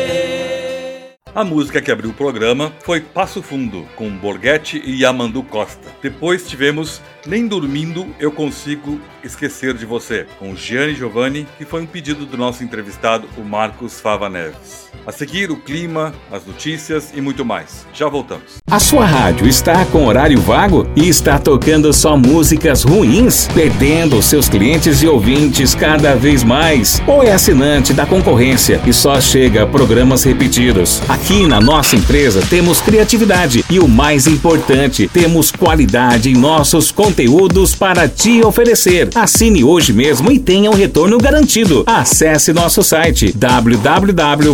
[1.36, 5.90] A música que abriu o programa foi Passo Fundo, com Borghetti e Yamandu Costa.
[6.00, 11.88] Depois tivemos Nem Dormindo Eu Consigo Esquecer de Você, com Gianni Giovanni, que foi um
[11.88, 14.92] pedido do nosso entrevistado, o Marcos Fava Neves.
[15.08, 17.88] A seguir, o clima, as notícias e muito mais.
[17.94, 18.62] Já voltamos.
[18.70, 24.48] A sua rádio está com horário vago e está tocando só músicas ruins, perdendo seus
[24.48, 27.02] clientes e ouvintes cada vez mais?
[27.08, 31.02] Ou é assinante da concorrência e só chega a programas repetidos?
[31.48, 38.10] Na nossa empresa temos criatividade e o mais importante, temos qualidade em nossos conteúdos para
[38.10, 39.10] te oferecer.
[39.16, 41.84] Assine hoje mesmo e tenha um retorno garantido.
[41.88, 44.54] Acesse nosso site www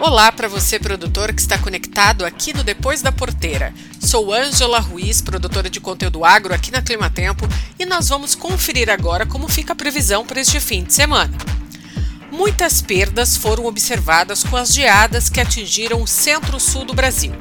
[0.00, 3.74] Olá para você, produtor que está conectado aqui no Depois da Porteira.
[4.00, 7.46] Sou Ângela Ruiz, produtora de conteúdo agro aqui na Climatempo,
[7.78, 11.36] e nós vamos conferir agora como fica a previsão para este fim de semana.
[12.32, 17.34] Muitas perdas foram observadas com as geadas que atingiram o centro-sul do Brasil.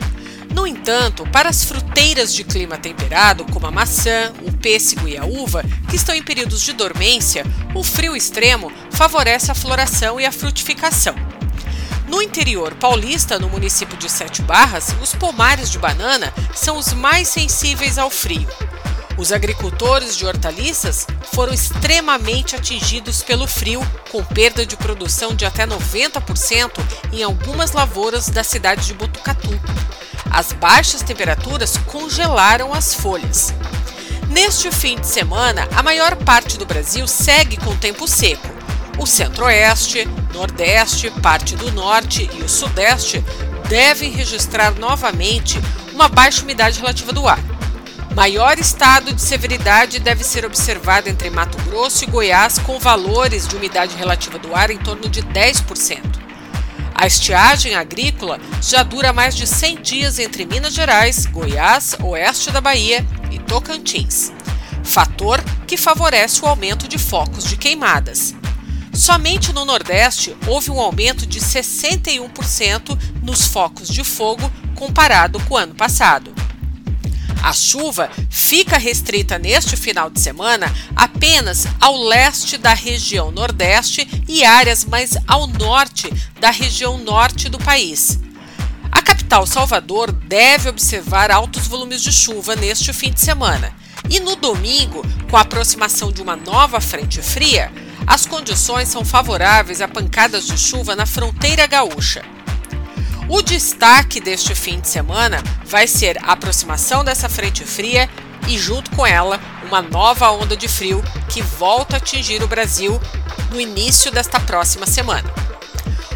[0.58, 5.24] No entanto, para as fruteiras de clima temperado, como a maçã, o pêssego e a
[5.24, 7.46] uva, que estão em períodos de dormência,
[7.76, 11.14] o frio extremo favorece a floração e a frutificação.
[12.08, 17.28] No interior paulista, no município de Sete Barras, os pomares de banana são os mais
[17.28, 18.48] sensíveis ao frio.
[19.16, 23.82] Os agricultores de hortaliças foram extremamente atingidos pelo frio,
[24.12, 26.72] com perda de produção de até 90%
[27.14, 29.60] em algumas lavouras da cidade de Botucatu.
[30.30, 33.54] As baixas temperaturas congelaram as folhas.
[34.30, 38.48] Neste fim de semana, a maior parte do Brasil segue com tempo seco.
[38.98, 43.24] O centro-oeste, nordeste, parte do norte e o sudeste
[43.70, 45.60] devem registrar novamente
[45.94, 47.40] uma baixa umidade relativa do ar.
[48.16, 53.56] Maior estado de severidade deve ser observado entre Mato Grosso e Goiás, com valores de
[53.56, 56.27] umidade relativa do ar em torno de 10%.
[57.00, 62.60] A estiagem agrícola já dura mais de 100 dias entre Minas Gerais, Goiás, oeste da
[62.60, 64.34] Bahia e Tocantins,
[64.84, 68.34] fator que favorece o aumento de focos de queimadas.
[68.92, 75.58] Somente no Nordeste houve um aumento de 61% nos focos de fogo comparado com o
[75.58, 76.34] ano passado.
[77.44, 84.44] A chuva fica restrita neste final de semana apenas ao leste da região Nordeste e
[84.44, 88.20] áreas mais ao norte da região norte do país.
[88.92, 93.74] A capital Salvador deve observar altos volumes de chuva neste fim de semana.
[94.10, 97.72] E no domingo, com a aproximação de uma nova frente fria,
[98.06, 102.24] as condições são favoráveis a pancadas de chuva na fronteira gaúcha.
[103.30, 108.10] O destaque deste fim de semana vai ser a aproximação dessa frente fria
[108.48, 112.98] e, junto com ela, uma nova onda de frio que volta a atingir o Brasil
[113.52, 115.30] no início desta próxima semana.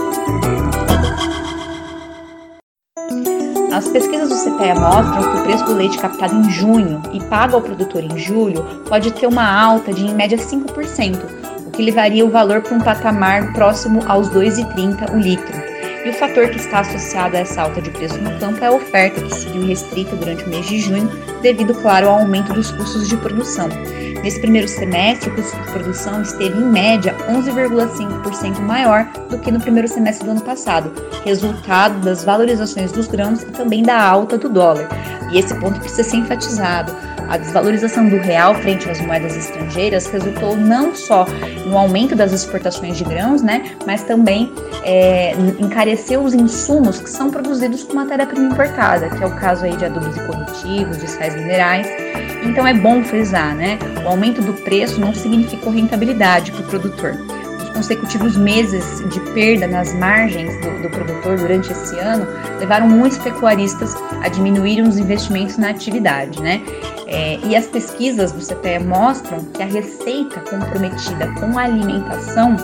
[3.77, 7.57] As pesquisas do CPEA mostram que o preço do leite captado em junho e pago
[7.57, 11.19] ao produtor em julho pode ter uma alta de em média 5%,
[11.63, 15.66] o que levaria o valor para um patamar próximo aos R$ 2,30 o litro.
[16.07, 18.71] E o fator que está associado a essa alta de preço no campo é a
[18.71, 23.09] oferta, que seguiu restrita durante o mês de junho, devido, claro, ao aumento dos custos
[23.09, 23.67] de produção.
[24.23, 29.59] Nesse primeiro semestre, o custo de produção esteve, em média, 11,5% maior do que no
[29.59, 30.93] primeiro semestre do ano passado,
[31.25, 34.87] resultado das valorizações dos grãos e também da alta do dólar.
[35.33, 36.95] E esse ponto precisa ser enfatizado.
[37.27, 41.25] A desvalorização do real frente às moedas estrangeiras resultou não só
[41.65, 44.51] no aumento das exportações de grãos, né, mas também
[44.83, 49.75] é, encareceu os insumos que são produzidos com matéria-prima importada, que é o caso aí
[49.75, 51.87] de adubos e corretivos, de sais minerais.
[52.43, 53.77] Então é bom frisar, né?
[54.05, 57.36] O aumento do preço não significou rentabilidade para o produtor
[57.77, 62.25] consecutivos meses de perda nas margens do, do, produtor durante esse ano
[62.59, 66.59] levaram muitos pecuaristas a diminuírem os investimentos na atividade, né?
[67.05, 72.57] É, e as pesquisas do CPE mostram que a receita comprometida com a alimentação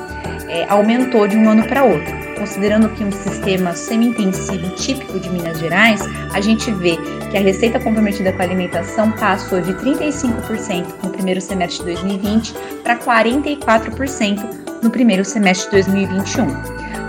[0.49, 2.11] é, aumentou de um ano para outro.
[2.35, 6.01] Considerando que um sistema semi-intensivo típico de Minas Gerais,
[6.33, 6.97] a gente vê
[7.29, 12.53] que a receita comprometida com a alimentação passou de 35% no primeiro semestre de 2020
[12.83, 16.47] para 44% no primeiro semestre de 2021.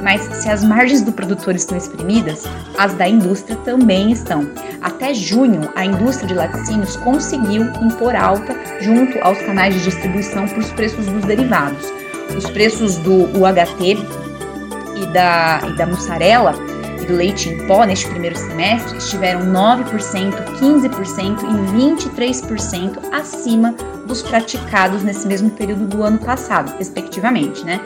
[0.02, 2.44] Mas se as margens do produtor estão exprimidas,
[2.78, 4.48] as da indústria também estão.
[4.82, 10.58] Até junho, a indústria de laticínios conseguiu impor alta junto aos canais de distribuição para
[10.58, 11.90] os preços dos derivados.
[12.36, 13.96] Os preços do UHT
[14.96, 16.54] e da, e da mussarela
[17.04, 23.74] e do leite em pó neste primeiro semestre estiveram 9%, 15% e 23% acima
[24.06, 27.80] dos praticados nesse mesmo período do ano passado, respectivamente, né?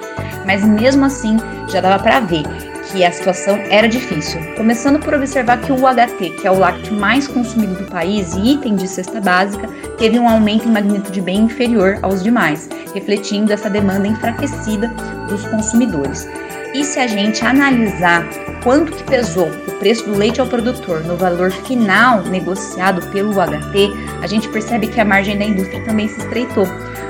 [0.47, 1.37] Mas mesmo assim,
[1.69, 2.45] já dava para ver
[2.91, 4.41] que a situação era difícil.
[4.57, 8.55] Começando por observar que o UHT, que é o lácteo mais consumido do país e
[8.55, 13.69] item de cesta básica, teve um aumento em magnitude bem inferior aos demais, refletindo essa
[13.69, 14.89] demanda enfraquecida
[15.29, 16.27] dos consumidores.
[16.75, 18.29] E se a gente analisar
[18.63, 23.91] quanto que pesou o preço do leite ao produtor no valor final negociado pelo UHT,
[24.23, 26.67] a gente percebe que a margem da indústria também se estreitou.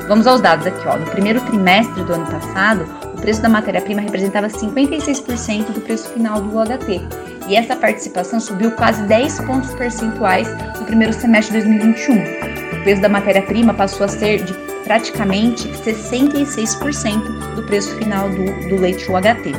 [0.07, 0.97] Vamos aos dados aqui, ó.
[0.97, 6.41] No primeiro trimestre do ano passado, o preço da matéria-prima representava 56% do preço final
[6.41, 7.03] do UHT.
[7.49, 10.49] E essa participação subiu quase 10 pontos percentuais
[10.79, 12.79] no primeiro semestre de 2021.
[12.79, 14.53] O preço da matéria-prima passou a ser de
[14.89, 19.53] praticamente 66% do preço final do, do leite UHT.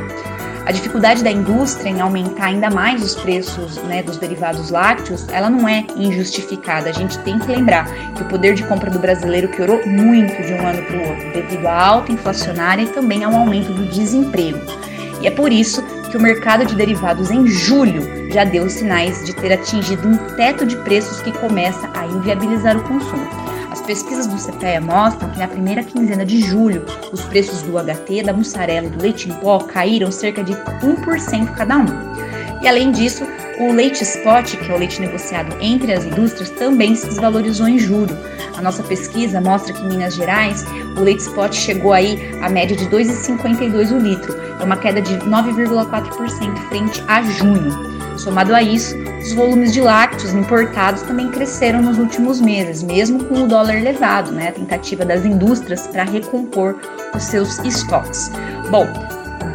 [0.65, 5.47] A dificuldade da indústria em aumentar ainda mais os preços né, dos derivados lácteos, ela
[5.47, 6.89] não é injustificada.
[6.89, 10.53] A gente tem que lembrar que o poder de compra do brasileiro piorou muito de
[10.53, 14.59] um ano para o outro, devido à alta inflacionária e também ao aumento do desemprego.
[15.21, 19.33] E é por isso que o mercado de derivados em julho já deu sinais de
[19.35, 23.38] ter atingido um teto de preços que começa a inviabilizar o consumo.
[23.89, 28.21] As pesquisas do CPEA mostram que na primeira quinzena de julho, os preços do HT,
[28.21, 31.87] da mussarela e do leite em pó caíram cerca de 1% cada um.
[32.61, 33.25] E além disso,
[33.59, 37.79] o leite spot, que é o leite negociado entre as indústrias, também se desvalorizou em
[37.79, 38.15] julho.
[38.55, 40.63] A nossa pesquisa mostra que em Minas Gerais,
[40.95, 45.17] o leite spot chegou aí à média de 2,52 o litro, é uma queda de
[45.17, 47.88] 9,4% frente a junho.
[48.19, 53.43] Somado a isso, os volumes de lácteos importados também cresceram nos últimos meses, mesmo com
[53.43, 54.49] o dólar elevado, né?
[54.49, 56.75] A tentativa das indústrias para recompor
[57.15, 58.29] os seus estoques.
[58.69, 58.85] Bom,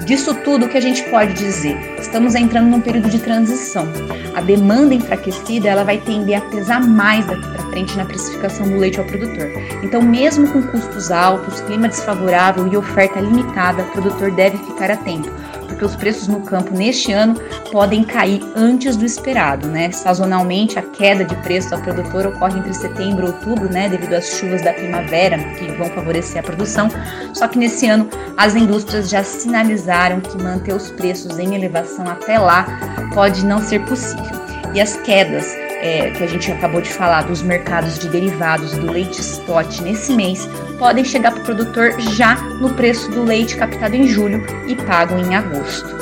[0.07, 1.79] Disso tudo, o que a gente pode dizer?
[1.99, 3.87] Estamos entrando num período de transição.
[4.35, 8.77] A demanda enfraquecida ela vai tender a pesar mais daqui para frente na precificação do
[8.77, 9.49] leite ao produtor.
[9.83, 15.31] Então, mesmo com custos altos, clima desfavorável e oferta limitada, o produtor deve ficar atento
[15.75, 17.35] porque os preços no campo neste ano
[17.71, 19.91] podem cair antes do esperado, né?
[19.91, 24.27] Sazonalmente, a queda de preço ao produtor ocorre entre setembro e outubro, né, devido às
[24.39, 26.89] chuvas da primavera que vão favorecer a produção.
[27.33, 32.39] Só que nesse ano as indústrias já sinalizaram que manter os preços em elevação até
[32.39, 32.67] lá
[33.13, 34.45] pode não ser possível.
[34.75, 38.91] E as quedas é, que a gente acabou de falar dos mercados de derivados do
[38.91, 43.95] leite spot nesse mês podem chegar para o produtor já no preço do leite captado
[43.95, 45.95] em julho e pago em agosto.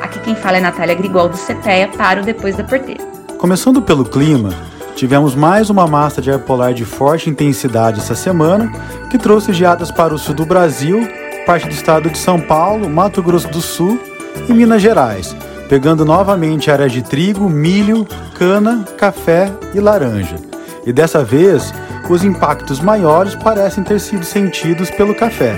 [0.00, 3.04] Aqui quem fala é Natália Grigol do CPEA para o Depois da Porteira.
[3.36, 4.54] Começando pelo clima,
[4.94, 8.72] tivemos mais uma massa de ar polar de forte intensidade essa semana,
[9.10, 11.06] que trouxe geadas para o sul do Brasil,
[11.44, 14.00] parte do estado de São Paulo, Mato Grosso do Sul
[14.48, 15.36] e Minas Gerais,
[15.68, 20.36] pegando novamente áreas de trigo, milho, cana, café e laranja.
[20.84, 21.72] E dessa vez,
[22.08, 25.56] os impactos maiores parecem ter sido sentidos pelo café,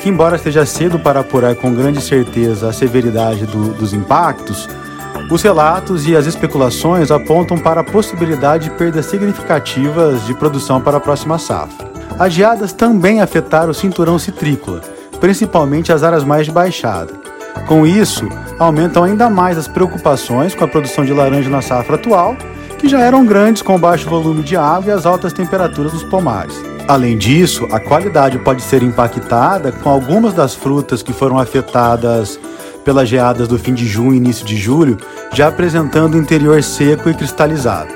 [0.00, 4.68] que, embora esteja cedo para apurar com grande certeza a severidade do, dos impactos,
[5.30, 10.96] os relatos e as especulações apontam para a possibilidade de perdas significativas de produção para
[10.96, 11.90] a próxima safra.
[12.18, 14.80] As geadas também afetaram o cinturão citrícola,
[15.20, 17.21] principalmente as áreas mais de baixada.
[17.66, 18.28] Com isso,
[18.58, 22.36] aumentam ainda mais as preocupações com a produção de laranja na safra atual,
[22.78, 26.04] que já eram grandes com o baixo volume de água e as altas temperaturas dos
[26.04, 26.54] pomares.
[26.88, 32.38] Além disso, a qualidade pode ser impactada com algumas das frutas que foram afetadas
[32.84, 34.98] pelas geadas do fim de junho e início de julho,
[35.32, 37.92] já apresentando interior seco e cristalizado.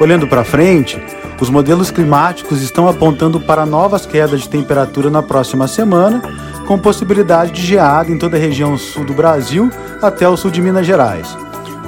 [0.00, 1.00] Olhando para frente,
[1.40, 6.22] os modelos climáticos estão apontando para novas quedas de temperatura na próxima semana,
[6.66, 9.70] com possibilidade de geada em toda a região sul do Brasil
[10.02, 11.36] até o sul de Minas Gerais.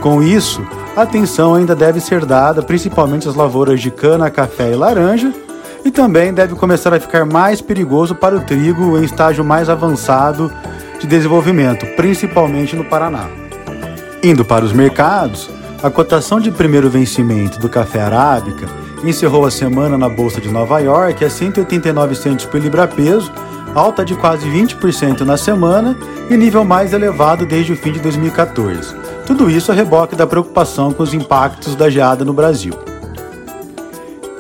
[0.01, 0.65] Com isso,
[0.95, 5.33] atenção ainda deve ser dada principalmente às lavouras de cana, café e laranja,
[5.85, 10.53] e também deve começar a ficar mais perigoso para o trigo em estágio mais avançado
[10.99, 13.29] de desenvolvimento, principalmente no Paraná.
[14.23, 15.49] Indo para os mercados,
[15.83, 18.67] a cotação de primeiro vencimento do café arábica
[19.05, 23.31] encerrou a semana na Bolsa de Nova York a 189 centos por libra-peso,
[23.75, 25.97] alta de quase 20% na semana
[26.31, 28.95] e nível mais elevado desde o fim de 2014.
[29.27, 32.75] Tudo isso a reboque da preocupação com os impactos da geada no Brasil.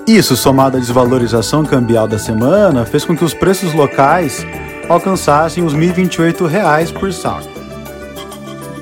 [0.07, 4.47] Isso, somado à desvalorização cambial da semana, fez com que os preços locais
[4.89, 7.49] alcançassem os R$ 1.028 por saco.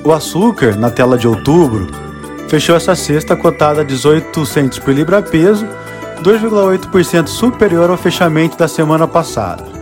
[0.03, 1.87] O açúcar, na tela de outubro,
[2.47, 5.65] fechou essa sexta cotada a 18 centos por libra-peso,
[6.21, 9.74] 2,8% superior ao fechamento da semana passada.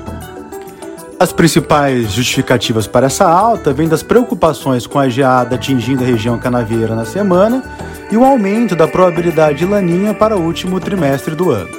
[1.20, 6.38] As principais justificativas para essa alta vêm das preocupações com a geada atingindo a região
[6.38, 7.64] canavieira na semana
[8.11, 11.70] e o aumento da probabilidade de laninha para o último trimestre do ano.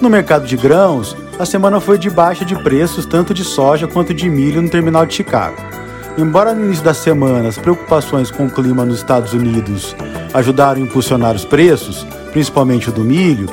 [0.00, 4.14] No mercado de grãos, a semana foi de baixa de preços tanto de soja quanto
[4.14, 5.56] de milho no terminal de Chicago.
[6.16, 9.94] Embora no início da semana as preocupações com o clima nos Estados Unidos
[10.32, 13.46] ajudaram a impulsionar os preços, principalmente o do milho,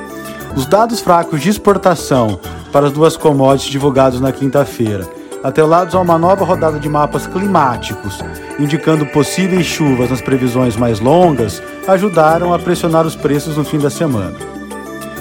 [0.55, 2.39] os dados fracos de exportação
[2.71, 5.07] para as duas commodities divulgados na quinta-feira,
[5.43, 8.19] atrelados a uma nova rodada de mapas climáticos,
[8.59, 13.89] indicando possíveis chuvas nas previsões mais longas, ajudaram a pressionar os preços no fim da
[13.89, 14.35] semana.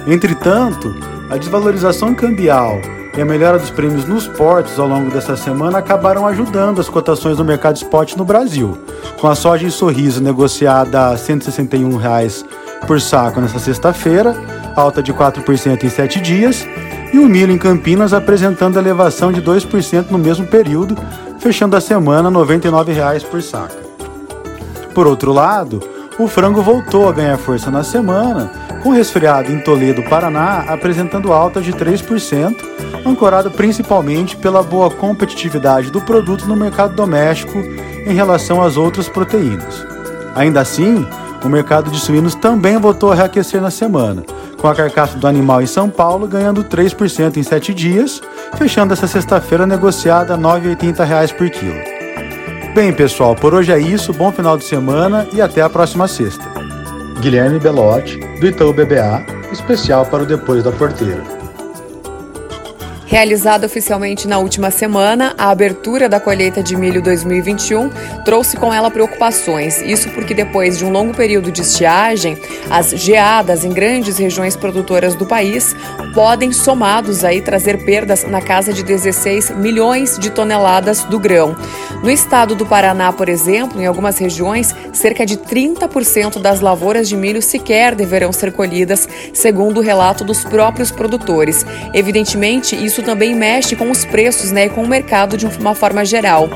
[0.07, 0.95] Entretanto,
[1.31, 2.79] a desvalorização cambial
[3.17, 7.39] e a melhora dos prêmios nos portos ao longo dessa semana acabaram ajudando as cotações
[7.39, 8.79] no mercado spot no Brasil,
[9.21, 12.45] com a soja em sorriso negociada a 161 reais
[12.87, 14.35] por saco nesta sexta-feira,
[14.75, 16.67] alta de 4% em 7 dias,
[17.13, 20.97] e o milho em Campinas apresentando elevação de 2% no mesmo período,
[21.39, 23.83] fechando a semana 99 reais por saca.
[24.95, 25.81] Por outro lado,
[26.19, 28.51] o frango voltou a ganhar força na semana,
[28.83, 32.55] com resfriado em Toledo, Paraná, apresentando alta de 3%,
[33.07, 39.87] ancorado principalmente pela boa competitividade do produto no mercado doméstico em relação às outras proteínas.
[40.35, 41.07] Ainda assim,
[41.45, 44.23] o mercado de suínos também voltou a reaquecer na semana,
[44.63, 48.23] com a carcaça do animal em São Paulo ganhando 3% em 7 dias,
[48.57, 51.83] fechando essa sexta-feira negociada a R$ 9,80 por quilo.
[52.73, 56.45] Bem, pessoal, por hoje é isso, bom final de semana e até a próxima sexta.
[57.21, 61.42] Guilherme Belotti, do Itaú BBA, especial para o Depois da Porteira.
[63.13, 67.91] Realizada oficialmente na última semana, a abertura da colheita de milho 2021
[68.25, 69.83] trouxe com ela preocupações.
[69.83, 72.39] Isso porque depois de um longo período de estiagem,
[72.71, 75.77] as geadas em grandes regiões produtoras do país
[76.15, 81.55] podem somados aí trazer perdas na casa de 16 milhões de toneladas do grão.
[82.03, 87.17] No estado do Paraná, por exemplo, em algumas regiões, cerca de 30% das lavouras de
[87.17, 91.67] milho sequer deverão ser colhidas, segundo o relato dos próprios produtores.
[91.93, 96.05] Evidentemente, isso também mexe com os preços né, e com o mercado de uma forma
[96.05, 96.49] geral.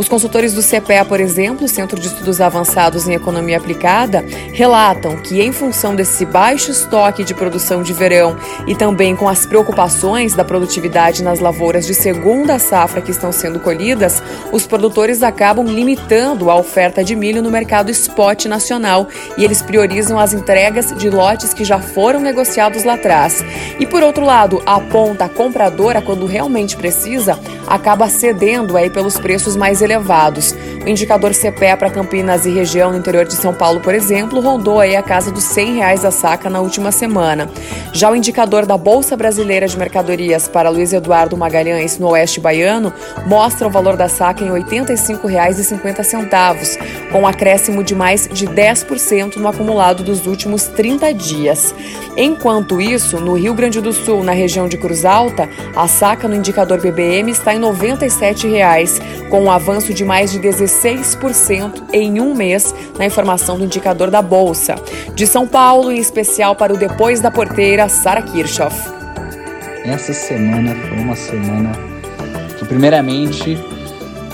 [0.00, 5.42] Os consultores do CPEA, por exemplo, Centro de Estudos Avançados em Economia Aplicada, relatam que,
[5.42, 8.34] em função desse baixo estoque de produção de verão
[8.66, 13.60] e também com as preocupações da produtividade nas lavouras de segunda safra que estão sendo
[13.60, 19.60] colhidas, os produtores acabam limitando a oferta de milho no mercado spot nacional e eles
[19.60, 23.44] priorizam as entregas de lotes que já foram negociados lá atrás.
[23.78, 25.28] E por outro lado, a ponta
[25.98, 30.54] quando realmente precisa, acaba cedendo aí pelos preços mais elevados.
[30.84, 34.80] O indicador CPE para Campinas e região no interior de São Paulo, por exemplo, rondou
[34.80, 37.48] aí a casa dos 100 reais a saca na última semana.
[37.92, 42.92] Já o indicador da Bolsa Brasileira de Mercadorias para Luiz Eduardo Magalhães, no Oeste Baiano,
[43.26, 46.78] mostra o valor da saca em R$ 85,50,
[47.12, 51.74] com um acréscimo de mais de 10% no acumulado dos últimos 30 dias.
[52.16, 55.48] Enquanto isso, no Rio Grande do Sul, na região de Cruz Alta,
[55.80, 59.00] a saca no indicador BBM está em 97 reais,
[59.30, 64.20] com um avanço de mais de 16% em um mês na informação do indicador da
[64.20, 64.74] Bolsa.
[65.14, 68.76] De São Paulo, em especial para o Depois da Porteira, Sara Kirchhoff.
[69.82, 71.72] Essa semana foi uma semana
[72.58, 73.58] que, primeiramente,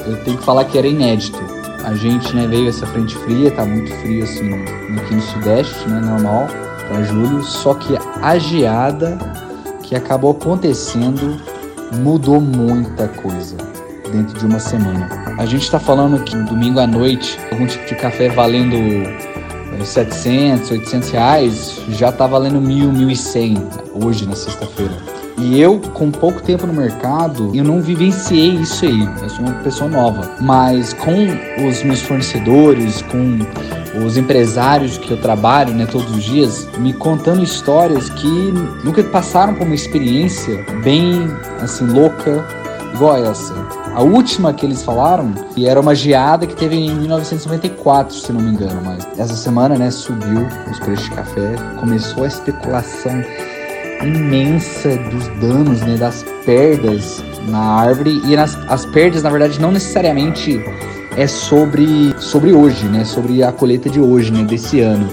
[0.05, 1.38] eu tenho que falar que era inédito.
[1.84, 4.53] A gente né, veio essa frente fria, tá muito frio assim
[4.99, 6.49] aqui no Sudeste, né, normal,
[6.88, 9.45] para julho, só que a geada
[9.87, 11.41] que acabou acontecendo
[12.03, 13.57] mudou muita coisa
[14.12, 15.09] dentro de uma semana.
[15.39, 18.76] A gente está falando que domingo à noite, algum tipo de café valendo
[19.84, 23.62] 700, eh, 800 reais, já está valendo 1.000, 1.100
[24.05, 24.97] hoje, na sexta-feira.
[25.39, 29.09] E eu, com pouco tempo no mercado, eu não vivenciei isso aí.
[29.22, 30.37] Eu sou uma pessoa nova.
[30.41, 31.26] Mas com
[31.68, 33.39] os meus fornecedores, com
[34.05, 38.53] os empresários que eu trabalho né, todos os dias, me contando histórias que
[38.84, 41.28] nunca passaram por uma experiência bem
[41.61, 42.44] assim louca
[42.94, 43.55] igual essa.
[43.94, 48.40] A última que eles falaram, que era uma geada que teve em 1994, se não
[48.40, 53.24] me engano, mas essa semana, né, subiu os preços de café, começou a especulação
[54.03, 59.72] imensa dos danos, né, das perdas na árvore e nas, as perdas, na verdade, não
[59.72, 60.62] necessariamente
[61.16, 65.08] é sobre sobre hoje, né, sobre a colheita de hoje, né, desse ano.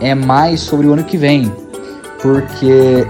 [0.00, 1.52] É mais sobre o ano que vem,
[2.20, 3.06] porque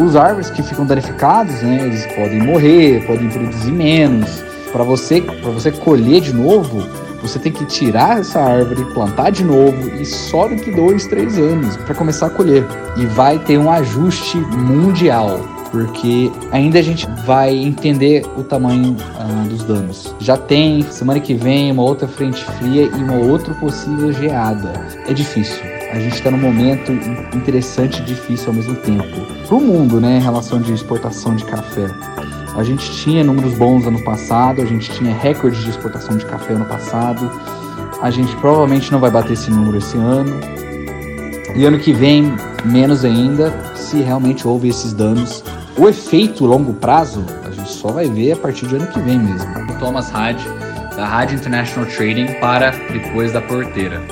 [0.00, 4.42] os árvores que ficam danificados, né, eles podem morrer, podem produzir menos.
[4.72, 6.86] Para você, para você colher de novo,
[7.20, 11.76] você tem que tirar essa árvore, plantar de novo e só daqui dois, três anos
[11.78, 12.66] para começar a colher.
[12.96, 15.40] E vai ter um ajuste mundial,
[15.70, 20.14] porque ainda a gente vai entender o tamanho uh, dos danos.
[20.18, 24.72] Já tem semana que vem uma outra frente fria e uma outra possível geada.
[25.06, 25.60] É difícil
[25.92, 26.92] a gente está num momento
[27.34, 29.26] interessante e difícil ao mesmo tempo.
[29.46, 31.88] Para o mundo, né, em relação de exportação de café.
[32.54, 36.54] A gente tinha números bons ano passado, a gente tinha recorde de exportação de café
[36.54, 37.28] ano passado.
[38.00, 40.32] A gente provavelmente não vai bater esse número esse ano.
[41.56, 42.32] E ano que vem,
[42.64, 45.42] menos ainda, se realmente houve esses danos.
[45.80, 49.18] O efeito longo prazo, a gente só vai ver a partir de ano que vem
[49.18, 49.48] mesmo.
[49.78, 50.44] Thomas Hyde,
[50.94, 54.02] da Hyde International Trading, para depois da porteira.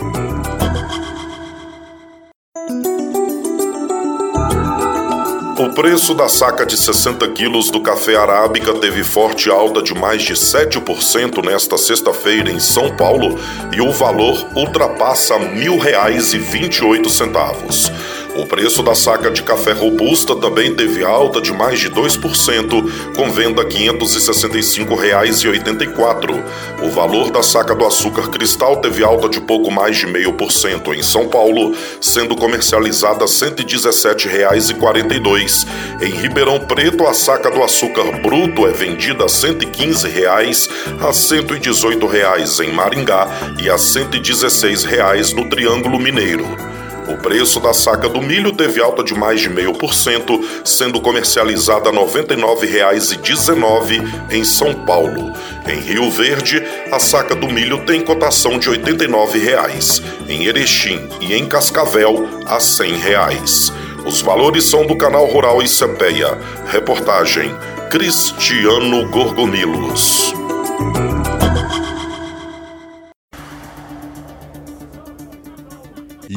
[5.58, 10.22] O preço da saca de 60 quilos do café arábica teve forte alta de mais
[10.22, 13.38] de 7% nesta sexta-feira em São Paulo
[13.76, 17.92] e o valor ultrapassa R$ 1.028.
[18.39, 23.32] O preço da saca de café robusta também teve alta de mais de 2%, com
[23.32, 26.41] venda R$ 565,84.
[26.80, 31.03] O valor da saca do açúcar cristal teve alta de pouco mais de 0,5% em
[31.03, 35.66] São Paulo, sendo comercializada R$ 117,42.
[36.01, 40.70] Em Ribeirão Preto, a saca do açúcar bruto é vendida a 115 reais,
[41.01, 43.26] a 118 reais em Maringá
[43.59, 46.78] e a 116 reais no Triângulo Mineiro.
[47.09, 51.96] O preço da saca do milho teve alta de mais de 0,5%, sendo comercializada R$
[51.96, 55.32] 99,19 em São Paulo.
[55.66, 60.02] Em Rio Verde, a saca do milho tem cotação de 89 reais.
[60.28, 63.72] Em Erechim e em Cascavel, a 100 reais.
[64.04, 66.36] Os valores são do canal Rural e Cepeia.
[66.66, 67.54] Reportagem
[67.90, 70.38] Cristiano Gorgonilos.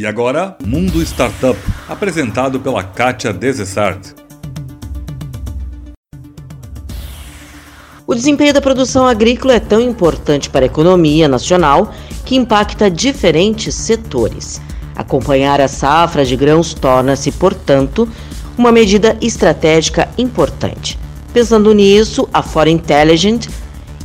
[0.01, 1.55] E agora, Mundo Startup,
[1.87, 4.15] apresentado pela Kátia Desessart.
[8.07, 11.93] O desempenho da produção agrícola é tão importante para a economia nacional
[12.25, 14.59] que impacta diferentes setores.
[14.95, 18.09] Acompanhar a safra de grãos torna-se, portanto,
[18.57, 20.97] uma medida estratégica importante.
[21.31, 23.45] Pensando nisso, a Fora Intelligent,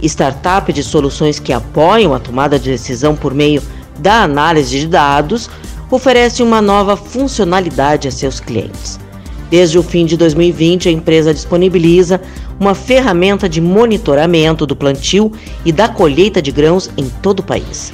[0.02, 3.62] startup de soluções que apoiam a tomada de decisão por meio
[3.98, 5.48] da análise de dados,
[5.90, 8.98] oferece uma nova funcionalidade a seus clientes.
[9.50, 12.20] Desde o fim de 2020, a empresa disponibiliza
[12.58, 15.30] uma ferramenta de monitoramento do plantio
[15.64, 17.92] e da colheita de grãos em todo o país.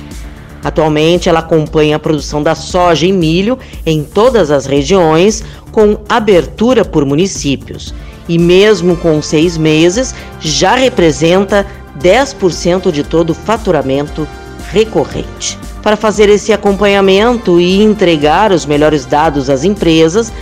[0.64, 6.84] Atualmente, ela acompanha a produção da soja e milho em todas as regiões, com abertura
[6.84, 7.92] por municípios.
[8.28, 11.66] E mesmo com seis meses, já representa
[12.00, 14.26] 10% de todo o faturamento
[14.72, 15.58] recorrente.
[15.82, 20.32] Para fazer esse acompanhamento e entregar os melhores dados às empresas,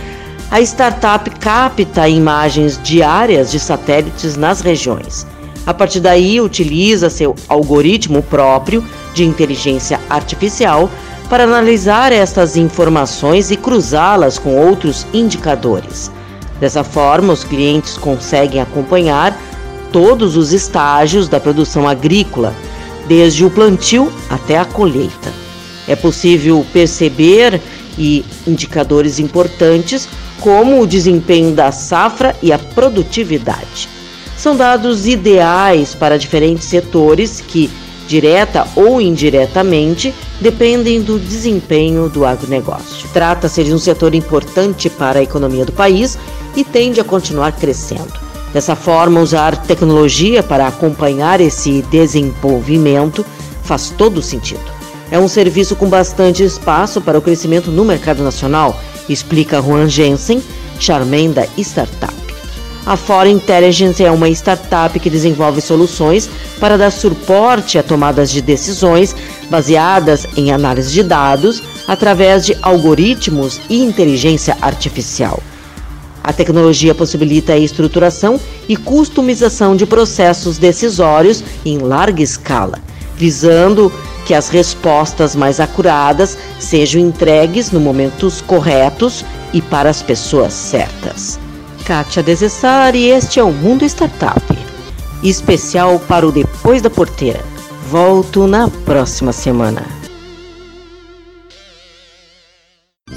[0.49, 5.27] a startup capta imagens diárias de satélites nas regiões.
[5.65, 10.89] A partir daí, utiliza seu algoritmo próprio de inteligência artificial
[11.29, 16.11] para analisar estas informações e cruzá-las com outros indicadores.
[16.59, 19.37] Dessa forma, os clientes conseguem acompanhar
[19.91, 22.53] todos os estágios da produção agrícola,
[23.07, 25.31] desde o plantio até a colheita.
[25.87, 27.61] É possível perceber
[27.97, 30.07] e indicadores importantes
[30.39, 33.87] como o desempenho da safra e a produtividade.
[34.37, 37.69] São dados ideais para diferentes setores que,
[38.07, 43.07] direta ou indiretamente, dependem do desempenho do agronegócio.
[43.13, 46.17] Trata-se de um setor importante para a economia do país
[46.55, 48.30] e tende a continuar crescendo.
[48.53, 53.25] Dessa forma, usar tecnologia para acompanhar esse desenvolvimento
[53.63, 54.61] faz todo sentido.
[55.09, 60.41] É um serviço com bastante espaço para o crescimento no mercado nacional, explica Juan Jensen,
[60.79, 62.13] Charmaine da Startup.
[62.85, 66.29] A Fora Intelligence é uma startup que desenvolve soluções
[66.59, 69.15] para dar suporte a tomadas de decisões
[69.49, 75.41] baseadas em análise de dados através de algoritmos e inteligência artificial.
[76.23, 82.79] A tecnologia possibilita a estruturação e customização de processos decisórios em larga escala,
[83.15, 83.91] visando
[84.25, 91.39] que as respostas mais acuradas sejam entregues nos momentos corretos e para as pessoas certas.
[91.85, 94.41] Kátia Desessar e este é o Mundo Startup,
[95.23, 97.43] especial para o Depois da Porteira.
[97.89, 99.83] Volto na próxima semana.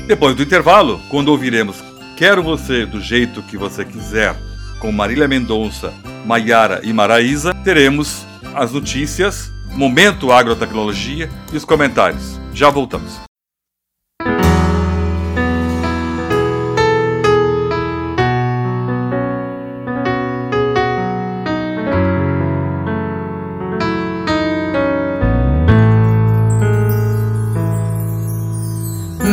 [0.07, 1.77] Depois do intervalo, quando ouviremos
[2.17, 4.37] Quero Você do Jeito Que Você Quiser,
[4.79, 5.93] com Marília Mendonça,
[6.25, 12.41] Maiara e Maraísa, teremos as notícias, Momento Agrotecnologia e os comentários.
[12.53, 13.34] Já voltamos.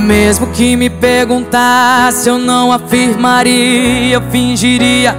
[0.02, 5.16] Mesmo que me perguntasse, eu não afirmaria, eu fingiria.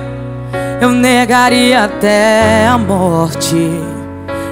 [0.81, 3.57] eu negaria até a morte,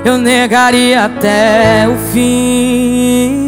[0.05, 3.41] eu negaria até o fim.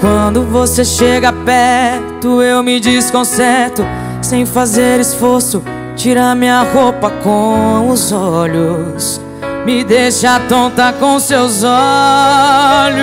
[0.00, 3.84] Quando você chega perto, eu me desconcerto,
[4.22, 5.62] sem fazer esforço,
[5.94, 9.20] tira minha roupa com os olhos.
[9.66, 12.96] Me deixa tonta com seus olhos.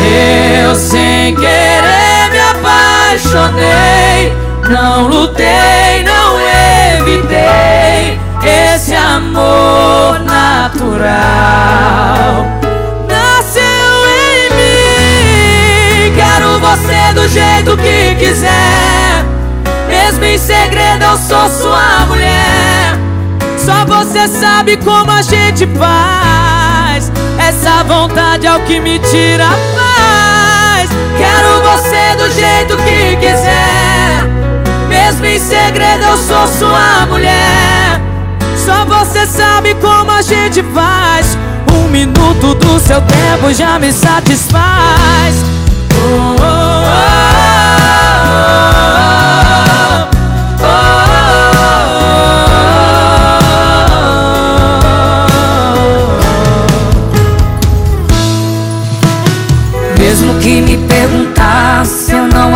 [0.00, 4.32] Eu sem querer me apaixonei.
[4.68, 6.38] Não lutei, não
[7.00, 11.08] evitei esse amor natural.
[13.08, 16.14] Nasceu em mim.
[16.14, 19.24] Quero você do jeito que quiser.
[19.88, 22.98] Mesmo em segredo, eu sou sua mulher.
[23.56, 27.10] Só você sabe como a gente faz.
[27.38, 29.87] Essa vontade é o que me tira a paz.
[31.16, 34.24] Quero você do jeito que quiser.
[34.88, 38.00] Mesmo em segredo, eu sou sua mulher.
[38.56, 41.36] Só você sabe como a gente faz.
[41.72, 45.44] Um minuto do seu tempo já me satisfaz.
[45.94, 46.84] Oh, oh,
[48.44, 48.77] oh,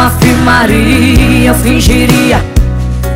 [0.06, 2.44] afirmaria, eu fingiria,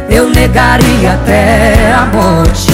[0.09, 2.71] eu negaria até a morte,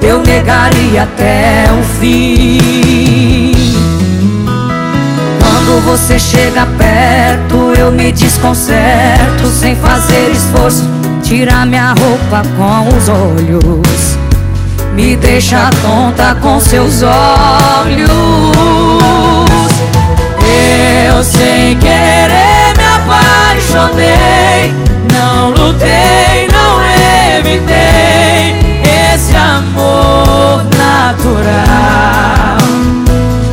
[0.00, 3.52] eu negaria até o fim.
[5.40, 10.88] Quando você chega perto, eu me desconcerto, sem fazer esforço,
[11.22, 14.18] tira minha roupa com os olhos,
[14.94, 18.12] me deixa tonta com seus olhos.
[21.08, 22.51] Eu sem querer
[23.22, 24.74] apaixonei
[25.12, 26.82] Não lutei, não
[27.38, 28.82] evitei
[29.14, 32.56] Esse amor natural.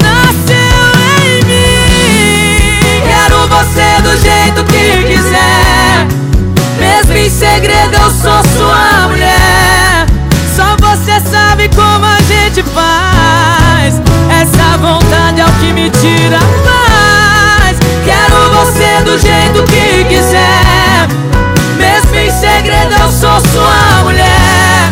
[0.02, 0.82] Nasceu
[1.26, 6.08] em mim Quero você do jeito que quiser.
[6.80, 10.06] Mesmo em segredo eu sou sua mulher.
[10.56, 14.02] Só você sabe como a gente faz.
[14.42, 17.79] Essa vontade é o que me tira paz
[18.10, 21.08] Quero você do jeito que quiser.
[21.78, 24.92] Mesmo em segredo eu sou sua mulher.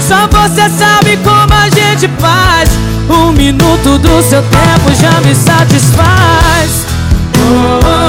[0.00, 2.70] Só você sabe como a gente faz.
[3.10, 6.86] Um minuto do seu tempo já me satisfaz.
[7.34, 8.01] Oh, oh, oh,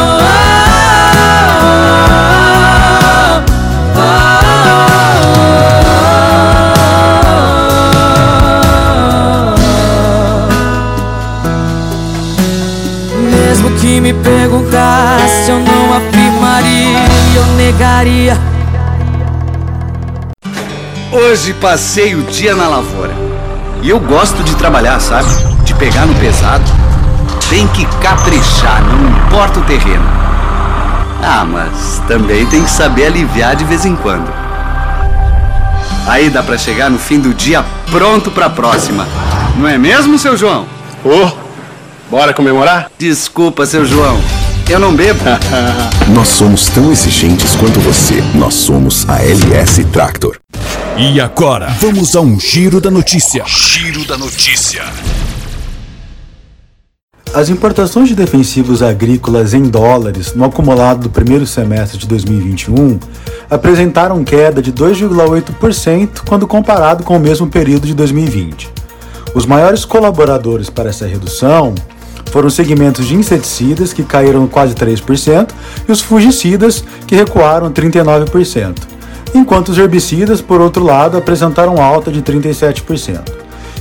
[14.04, 17.00] me perguntasse, eu não afirmaria,
[17.38, 18.38] eu negaria.
[21.10, 23.14] Hoje passei o dia na lavoura.
[23.82, 25.30] E eu gosto de trabalhar, sabe?
[25.64, 26.66] De pegar no pesado.
[27.50, 30.04] Tem que caprichar, não importa o terreno.
[31.24, 34.30] Ah, mas também tem que saber aliviar de vez em quando.
[36.08, 39.08] Aí dá pra chegar no fim do dia pronto pra próxima.
[39.56, 40.66] Não é mesmo, seu João?
[41.06, 41.43] Ô,
[42.10, 42.92] bora comemorar?
[42.98, 44.20] Desculpa, seu João.
[44.70, 45.20] Eu não bebo.
[46.14, 48.24] Nós somos tão exigentes quanto você.
[48.36, 50.38] Nós somos a LS Tractor.
[50.98, 53.44] E agora, vamos a um giro da notícia.
[53.46, 54.84] Giro da notícia.
[57.34, 63.00] As importações de defensivos agrícolas em dólares no acumulado do primeiro semestre de 2021
[63.50, 68.70] apresentaram queda de 2,8% quando comparado com o mesmo período de 2020.
[69.34, 71.74] Os maiores colaboradores para essa redução
[72.34, 75.52] foram os segmentos de inseticidas, que caíram quase 3%,
[75.88, 78.76] e os fungicidas, que recuaram 39%,
[79.36, 83.22] enquanto os herbicidas, por outro lado, apresentaram alta de 37%.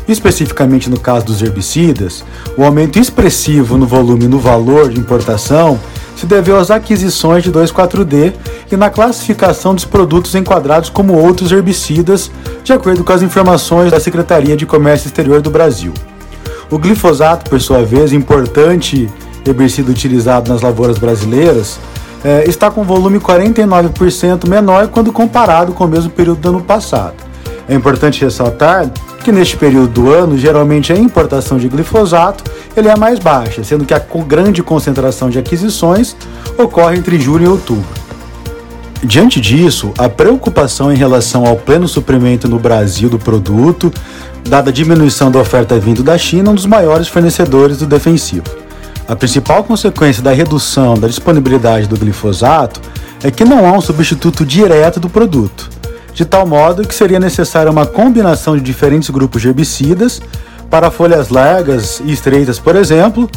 [0.07, 2.23] Especificamente no caso dos herbicidas,
[2.55, 5.81] o aumento expressivo no volume e no valor de importação
[6.15, 8.35] se deveu às aquisições de 2,4-D
[8.71, 12.31] e na classificação dos produtos enquadrados como outros herbicidas,
[12.63, 15.95] de acordo com as informações da Secretaria de Comércio Exterior do Brasil.
[16.73, 19.07] O glifosato, por sua vez, importante
[19.47, 21.79] herbicida utilizado nas lavouras brasileiras,
[22.25, 27.17] eh, está com volume 49% menor quando comparado com o mesmo período do ano passado.
[27.69, 28.91] É importante ressaltar
[29.23, 32.43] que neste período do ano, geralmente a importação de glifosato
[32.75, 36.17] ele é mais baixa, sendo que a grande concentração de aquisições
[36.57, 38.02] ocorre entre julho e outubro.
[39.05, 43.93] Diante disso, a preocupação em relação ao pleno suprimento no Brasil do produto,
[44.49, 48.45] dada a diminuição da oferta vindo da China, um dos maiores fornecedores do defensivo.
[49.09, 52.81] A principal consequência da redução da disponibilidade do glifosato
[53.25, 55.69] é que não há um substituto direto do produto,
[56.15, 60.23] de tal modo que seria necessária uma combinação de diferentes grupos de herbicidas
[60.71, 63.29] para folhas largas e estreitas, por exemplo,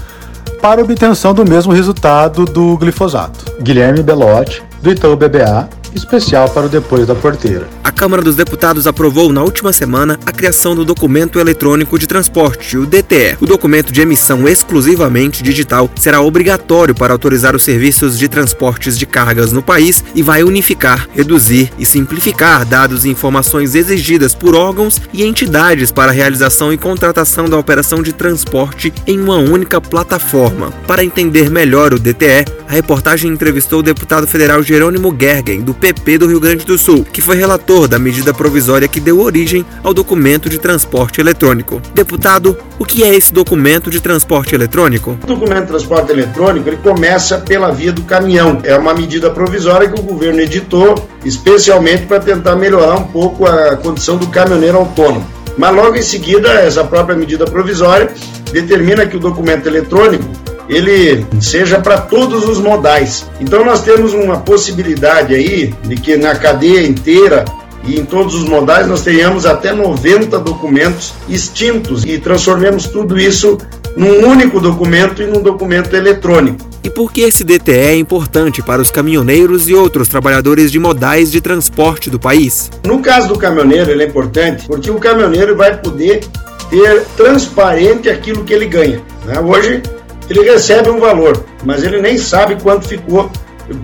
[0.61, 3.61] para obtenção do mesmo resultado do glifosato.
[3.61, 5.65] Guilherme Belotti, do Itaú BBA,
[5.95, 7.67] especial para o Depois da Porteira.
[7.83, 12.77] A Câmara dos Deputados aprovou na última semana a criação do Documento Eletrônico de Transporte,
[12.77, 13.37] o DTE.
[13.39, 19.05] O documento de emissão exclusivamente digital será obrigatório para autorizar os serviços de transportes de
[19.05, 25.01] cargas no país e vai unificar, reduzir e simplificar dados e informações exigidas por órgãos
[25.13, 30.71] e entidades para a realização e contratação da operação de transporte em uma única plataforma.
[30.87, 36.17] Para entender melhor o DTE, a reportagem entrevistou o deputado federal Jerônimo Gergen, do PP
[36.17, 39.93] do Rio Grande do Sul, que foi relator da medida provisória que deu origem ao
[39.93, 41.79] documento de transporte eletrônico.
[41.93, 45.15] Deputado, o que é esse documento de transporte eletrônico?
[45.23, 48.61] O documento de transporte eletrônico ele começa pela via do caminhão.
[48.63, 53.75] É uma medida provisória que o governo editou especialmente para tentar melhorar um pouco a
[53.75, 55.27] condição do caminhoneiro autônomo.
[55.55, 58.11] Mas logo em seguida, essa própria medida provisória
[58.51, 60.25] determina que o documento eletrônico
[60.69, 63.25] ele seja para todos os modais.
[63.39, 67.45] Então nós temos uma possibilidade aí de que na cadeia inteira
[67.87, 73.57] e em todos os modais nós tenhamos até 90 documentos extintos e transformemos tudo isso
[73.95, 76.57] num único documento e num documento eletrônico.
[76.83, 81.31] E por que esse DTE é importante para os caminhoneiros e outros trabalhadores de modais
[81.31, 82.69] de transporte do país?
[82.85, 86.21] No caso do caminhoneiro, ele é importante porque o caminhoneiro vai poder
[86.69, 89.01] ter transparente aquilo que ele ganha.
[89.25, 89.39] Né?
[89.39, 89.81] Hoje,
[90.29, 93.29] ele recebe um valor, mas ele nem sabe quanto ficou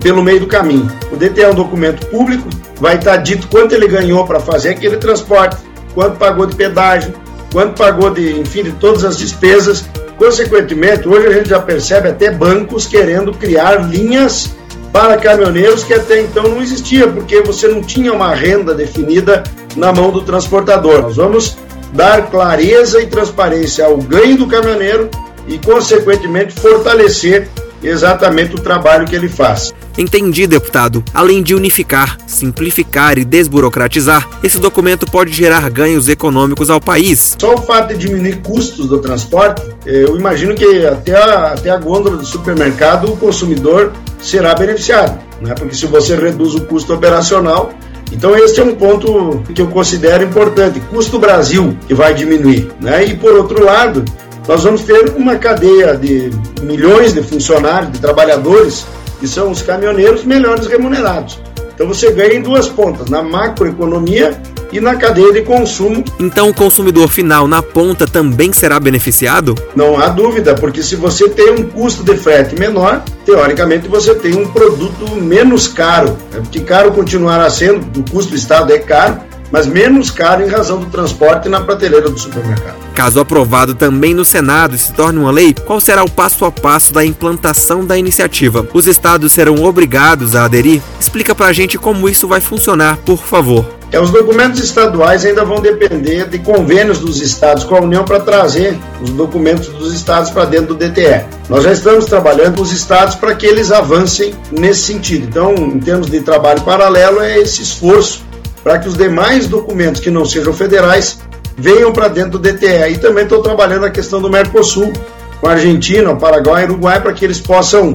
[0.00, 0.90] pelo meio do caminho.
[1.10, 2.48] O DT é um documento público,
[2.80, 5.56] vai estar dito quanto ele ganhou para fazer aquele transporte,
[5.94, 7.12] quanto pagou de pedágio,
[7.52, 9.84] quanto pagou de, enfim, de todas as despesas.
[10.16, 14.54] Consequentemente, hoje a gente já percebe até bancos querendo criar linhas
[14.92, 19.42] para caminhoneiros que até então não existia, porque você não tinha uma renda definida
[19.74, 21.02] na mão do transportador.
[21.02, 21.56] Nós vamos
[21.92, 25.10] dar clareza e transparência ao ganho do caminhoneiro
[25.46, 27.48] e, consequentemente, fortalecer
[27.82, 29.72] exatamente o trabalho que ele faz.
[29.98, 31.04] Entendi, deputado.
[31.12, 37.36] Além de unificar, simplificar e desburocratizar, esse documento pode gerar ganhos econômicos ao país.
[37.38, 41.70] Só o fato de diminuir custos do transporte, eh, eu imagino que até a, até
[41.70, 45.54] a gôndola do supermercado o consumidor será beneficiado, né?
[45.54, 47.72] porque se você reduz o custo operacional,
[48.12, 50.80] então esse é um ponto que eu considero importante.
[50.90, 53.04] Custo Brasil que vai diminuir, né?
[53.06, 54.04] E por outro lado,
[54.46, 56.30] nós vamos ter uma cadeia de
[56.62, 58.84] milhões de funcionários, de trabalhadores,
[59.20, 61.38] que são os caminhoneiros melhores remunerados.
[61.74, 64.40] Então você ganha em duas pontas, na macroeconomia
[64.72, 66.02] e na cadeia de consumo.
[66.18, 69.54] Então o consumidor final na ponta também será beneficiado?
[69.76, 74.34] Não há dúvida, porque se você tem um custo de frete menor, teoricamente você tem
[74.34, 76.16] um produto menos caro.
[76.34, 79.20] É porque caro continuará sendo, o custo do Estado é caro,
[79.52, 82.81] mas menos caro em razão do transporte na prateleira do supermercado.
[82.94, 86.52] Caso aprovado também no Senado e se torne uma lei, qual será o passo a
[86.52, 88.66] passo da implantação da iniciativa?
[88.72, 90.82] Os estados serão obrigados a aderir?
[91.00, 93.66] Explica pra gente como isso vai funcionar, por favor.
[93.92, 98.20] É, os documentos estaduais ainda vão depender de convênios dos estados com a União para
[98.20, 101.26] trazer os documentos dos estados para dentro do DTE.
[101.48, 105.26] Nós já estamos trabalhando com os estados para que eles avancem nesse sentido.
[105.28, 108.24] Então, em termos de trabalho paralelo, é esse esforço
[108.64, 111.18] para que os demais documentos que não sejam federais
[111.56, 112.92] venham para dentro do DTE.
[112.92, 114.92] E também estou trabalhando a questão do Mercosul,
[115.40, 117.92] com a Argentina, o Paraguai e o Uruguai, para que eles possam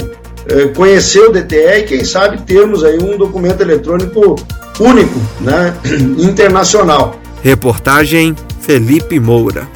[0.49, 4.35] eh, conhecer o DTE e, quem sabe, termos aí um documento eletrônico
[4.79, 5.73] único, né,
[6.17, 7.19] internacional.
[7.41, 9.67] Reportagem Felipe Moura.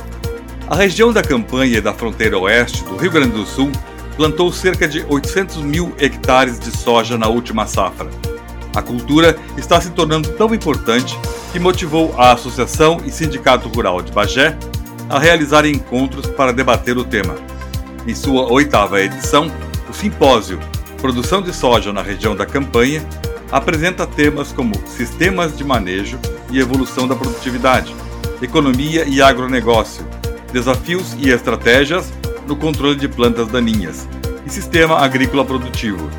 [0.70, 3.72] A região da campanha e da fronteira oeste do Rio Grande do Sul
[4.16, 8.10] plantou cerca de 800 mil hectares de soja na última safra.
[8.76, 11.18] A cultura está se tornando tão importante
[11.52, 14.58] que motivou a Associação e Sindicato Rural de Bagé
[15.10, 17.36] a realizar encontros para debater o tema.
[18.08, 19.52] Em sua oitava edição,
[19.90, 20.60] o simpósio
[21.02, 23.06] Produção de Soja na Região da Campanha
[23.52, 26.18] apresenta temas como sistemas de manejo
[26.50, 27.94] e evolução da produtividade,
[28.42, 30.06] economia e agronegócio,
[30.54, 32.14] desafios e estratégias
[32.48, 34.08] no controle de plantas daninhas
[34.46, 36.10] e sistema agrícola produtivo.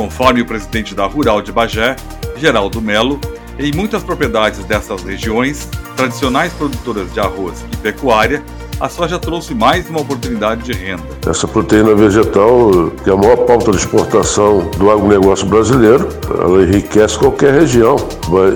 [0.00, 1.94] Conforme o presidente da Rural de Bagé,
[2.38, 3.20] Geraldo Melo,
[3.58, 8.42] em muitas propriedades dessas regiões, tradicionais produtoras de arroz e pecuária,
[8.80, 11.02] a soja trouxe mais uma oportunidade de renda.
[11.26, 16.08] Essa proteína vegetal, que é a maior pauta de exportação do agronegócio brasileiro,
[16.40, 17.96] ela enriquece qualquer região.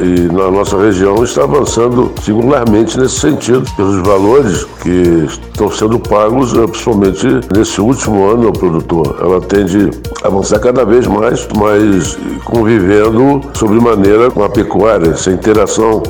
[0.03, 6.55] E na nossa região está avançando singularmente nesse sentido, pelos valores que estão sendo pagos,
[6.55, 9.18] né, principalmente nesse último ano ao produtor.
[9.20, 9.91] Ela tende
[10.22, 16.03] a avançar cada vez mais, mas convivendo sobremaneira com a pecuária, essa interação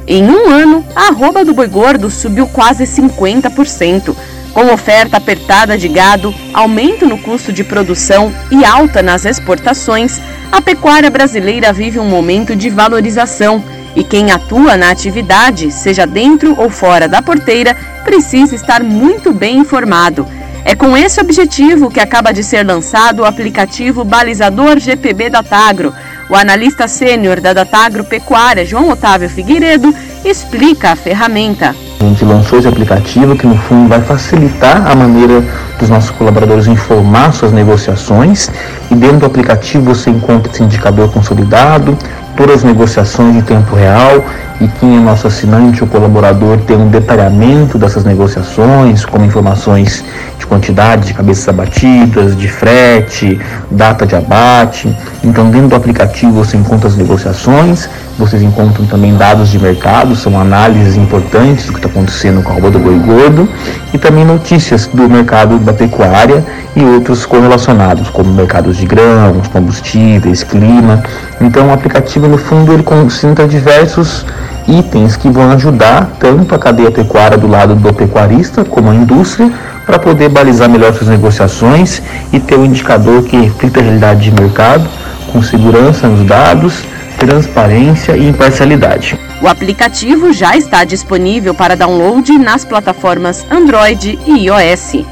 [0.08, 4.16] Em um ano, a arroba do boi gordo subiu quase 50%.
[4.54, 10.20] Com oferta apertada de gado, aumento no custo de produção e alta nas exportações,
[10.52, 13.64] a pecuária brasileira vive um momento de valorização
[13.96, 19.58] e quem atua na atividade, seja dentro ou fora da porteira, precisa estar muito bem
[19.58, 20.26] informado.
[20.70, 25.94] É com esse objetivo que acaba de ser lançado o aplicativo Balizador GPB Datagro.
[26.30, 29.96] O analista sênior da Datagro Pecuária, João Otávio Figueiredo,
[30.26, 31.74] explica a ferramenta.
[32.02, 35.42] A gente lançou esse aplicativo que no fundo vai facilitar a maneira
[35.80, 38.52] dos nossos colaboradores informar suas negociações
[38.92, 41.98] e dentro do aplicativo você encontra esse indicador consolidado,
[42.36, 44.22] todas as negociações em tempo real
[44.60, 50.04] e quem é nosso assinante ou colaborador tem um detalhamento dessas negociações, como informações
[50.40, 53.40] de quantidade de cabeças abatidas, de frete,
[53.70, 54.96] data de abate.
[55.24, 57.88] Então, dentro do aplicativo você encontra as negociações,
[58.18, 62.54] vocês encontram também dados de mercado, são análises importantes do que está acontecendo com a
[62.54, 63.48] roupa do boi gordo
[63.94, 66.44] e também notícias do mercado da pecuária
[66.76, 71.04] e outros correlacionados, como mercados de grãos, combustíveis, clima.
[71.40, 74.26] Então, o aplicativo, no fundo, ele concentra diversos
[74.68, 79.52] itens que vão ajudar tanto a cadeia pecuária do lado do pecuarista como a indústria
[79.86, 82.02] para poder balizar melhor suas negociações
[82.34, 84.88] e ter um indicador que reflita a realidade de mercado
[85.32, 86.84] com segurança nos dados,
[87.18, 89.18] transparência e imparcialidade.
[89.42, 95.06] O aplicativo já está disponível para download nas plataformas Android e iOS.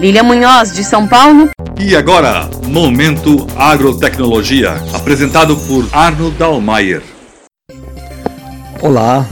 [0.00, 1.50] Lília Munhoz, de São Paulo.
[1.78, 7.13] E agora, Momento Agrotecnologia, apresentado por Arno Dalmayer.
[8.84, 9.26] Olá,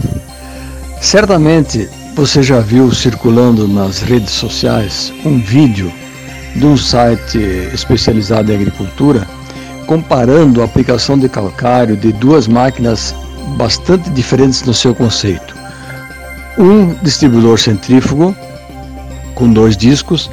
[0.98, 5.92] certamente você já viu circulando nas redes sociais um vídeo
[6.56, 7.36] de um site
[7.70, 9.28] especializado em agricultura
[9.86, 13.14] comparando a aplicação de calcário de duas máquinas
[13.58, 15.54] bastante diferentes no seu conceito.
[16.56, 18.34] Um distribuidor centrífugo
[19.34, 20.30] com dois discos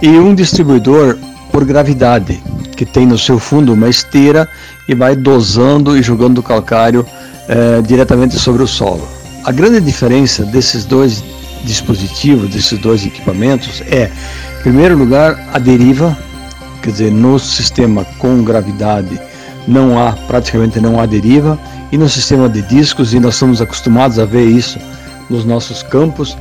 [0.00, 1.18] e um distribuidor
[1.52, 2.42] por gravidade,
[2.74, 4.48] que tem no seu fundo uma esteira
[4.88, 7.04] e vai dosando e jogando calcário
[7.48, 9.06] eh, diretamente sobre o solo.
[9.44, 11.22] A grande diferença desses dois
[11.64, 14.10] dispositivos, desses dois equipamentos é,
[14.58, 16.16] em primeiro lugar, a deriva,
[16.82, 19.20] quer dizer, no sistema com gravidade
[19.66, 21.58] não há, praticamente não há deriva,
[21.90, 24.78] e no sistema de discos, e nós estamos acostumados a ver isso
[25.30, 26.36] nos nossos campos,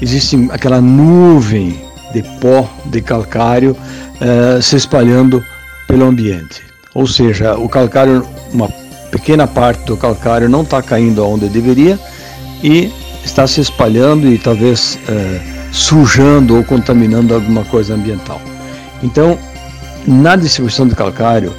[0.00, 1.80] existe aquela nuvem
[2.12, 3.76] de pó, de calcário,
[4.20, 5.44] eh, se espalhando
[5.86, 6.62] pelo ambiente.
[6.94, 8.68] Ou seja, o calcário, uma
[9.22, 11.98] pequena parte do calcário não está caindo onde deveria
[12.62, 12.92] e
[13.24, 15.40] está se espalhando e talvez eh,
[15.70, 18.42] sujando ou contaminando alguma coisa ambiental.
[19.00, 19.38] Então,
[20.06, 21.52] na distribuição de calcário,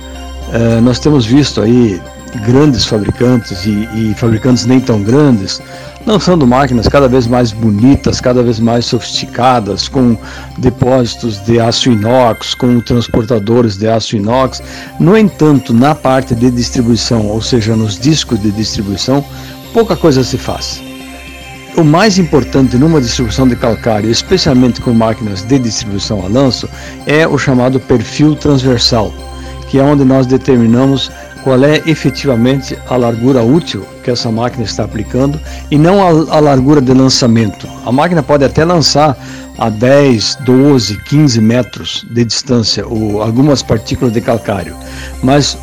[0.52, 2.02] eh, nós temos visto aí
[2.39, 5.61] grandes fabricantes e, e fabricantes nem tão grandes
[6.05, 10.18] lançando máquinas cada vez mais bonitas, cada vez mais sofisticadas, com
[10.57, 14.61] depósitos de aço inox, com transportadores de aço inox.
[14.99, 19.23] No entanto, na parte de distribuição, ou seja, nos discos de distribuição,
[19.73, 20.81] pouca coisa se faz.
[21.76, 26.69] O mais importante numa distribuição de calcário, especialmente com máquinas de distribuição a lanço,
[27.07, 29.11] é o chamado perfil transversal,
[29.69, 31.11] que é onde nós determinamos
[31.43, 35.39] qual é efetivamente a largura útil que essa máquina está aplicando
[35.69, 37.67] e não a, a, largura de lançamento.
[37.85, 39.17] A máquina pode até lançar
[39.57, 44.75] a 10, 12, 15 metros de distância ou algumas partículas de calcário,
[45.21, 45.57] mas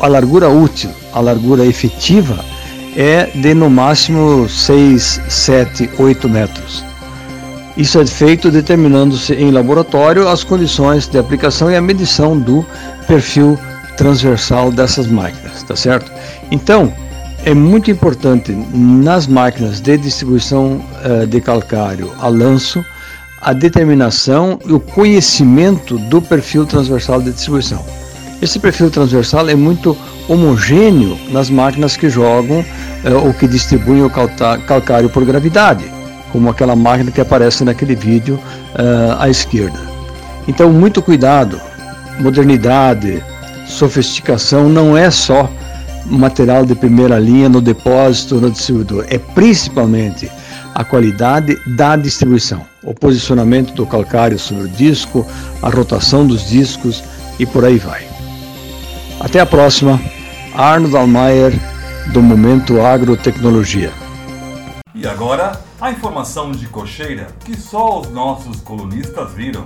[0.00, 2.44] a largura útil, a largura efetiva
[2.96, 6.84] é de no máximo 6, 7, 8 metros.
[7.76, 12.64] Isso é feito determinando-se em laboratório as condições de aplicação e a medição do
[13.06, 13.58] perfil
[13.96, 16.10] transversal dessas máquinas, tá certo?
[16.50, 16.92] Então,
[17.44, 22.84] é muito importante nas máquinas de distribuição uh, de calcário a lanço
[23.40, 27.84] a determinação e o conhecimento do perfil transversal de distribuição.
[28.42, 29.96] Esse perfil transversal é muito
[30.28, 35.84] homogêneo nas máquinas que jogam uh, ou que distribuem o calcário por gravidade,
[36.32, 39.78] como aquela máquina que aparece naquele vídeo uh, à esquerda.
[40.48, 41.60] Então, muito cuidado,
[42.18, 43.22] modernidade,
[43.66, 45.50] sofisticação não é só
[46.06, 50.30] material de primeira linha no depósito, no distribuidor, é principalmente
[50.74, 55.26] a qualidade da distribuição, o posicionamento do calcário sobre o disco,
[55.62, 57.02] a rotação dos discos
[57.38, 58.06] e por aí vai.
[59.20, 60.00] Até a próxima,
[60.54, 61.52] Arnold Almayer,
[62.12, 63.92] do Momento Agrotecnologia.
[64.94, 69.64] E agora, a informação de cocheira que só os nossos colunistas viram.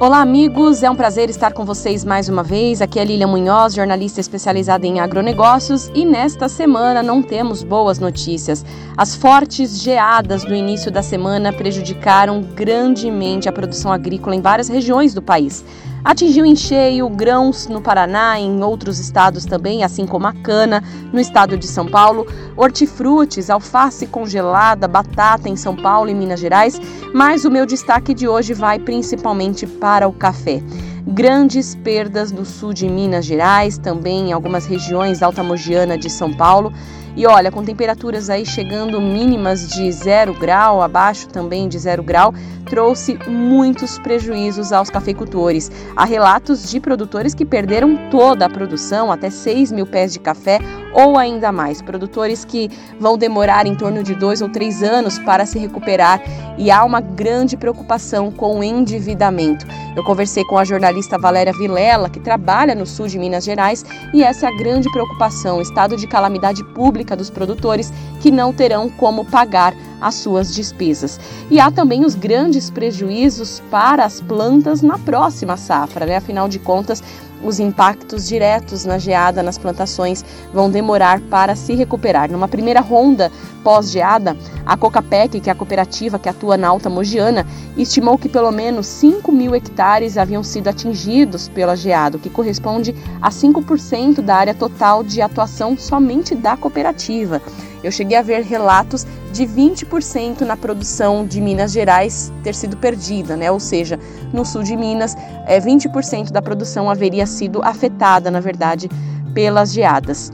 [0.00, 0.84] Olá, amigos.
[0.84, 2.80] É um prazer estar com vocês mais uma vez.
[2.80, 8.64] Aqui é Lília Munhoz, jornalista especializada em agronegócios, e nesta semana não temos boas notícias.
[8.96, 15.12] As fortes geadas do início da semana prejudicaram grandemente a produção agrícola em várias regiões
[15.12, 15.64] do país.
[16.04, 21.20] Atingiu em cheio grãos no Paraná, em outros estados também, assim como a cana, no
[21.20, 22.26] estado de São Paulo,
[22.56, 26.80] hortifrutis, alface congelada, batata em São Paulo e Minas Gerais,
[27.12, 30.62] mas o meu destaque de hoje vai principalmente para o café
[31.10, 36.10] grandes perdas no sul de Minas Gerais, também em algumas regiões da Alta Mogiana de
[36.10, 36.72] São Paulo.
[37.18, 42.32] E olha, com temperaturas aí chegando mínimas de zero grau, abaixo também de zero grau,
[42.64, 45.68] trouxe muitos prejuízos aos cafeicultores.
[45.96, 50.60] Há relatos de produtores que perderam toda a produção, até 6 mil pés de café
[50.98, 51.80] ou ainda mais.
[51.80, 52.68] Produtores que
[52.98, 56.20] vão demorar em torno de dois ou três anos para se recuperar
[56.58, 59.64] e há uma grande preocupação com o endividamento.
[59.96, 64.24] Eu conversei com a jornalista Valéria Vilela, que trabalha no sul de Minas Gerais, e
[64.24, 69.24] essa é a grande preocupação: estado de calamidade pública dos produtores que não terão como
[69.24, 71.18] pagar as suas despesas.
[71.50, 76.16] E há também os grandes prejuízos para as plantas na próxima safra, né?
[76.16, 77.02] Afinal de contas,
[77.42, 82.30] os impactos diretos na geada nas plantações vão demorar para se recuperar.
[82.30, 83.30] Numa primeira ronda
[83.62, 87.46] pós-geada, a Cocapec, que é a cooperativa que atua na Alta Mogiana,
[87.76, 92.94] estimou que pelo menos 5 mil hectares haviam sido atingidos pela geada, o que corresponde
[93.20, 97.40] a 5% da área total de atuação somente da cooperativa.
[97.82, 103.36] Eu cheguei a ver relatos de 20% na produção de Minas Gerais ter sido perdida,
[103.36, 103.50] né?
[103.50, 103.98] Ou seja,
[104.32, 105.14] no sul de Minas,
[105.46, 108.88] é, 20% da produção haveria sido afetada, na verdade,
[109.32, 110.32] pelas geadas.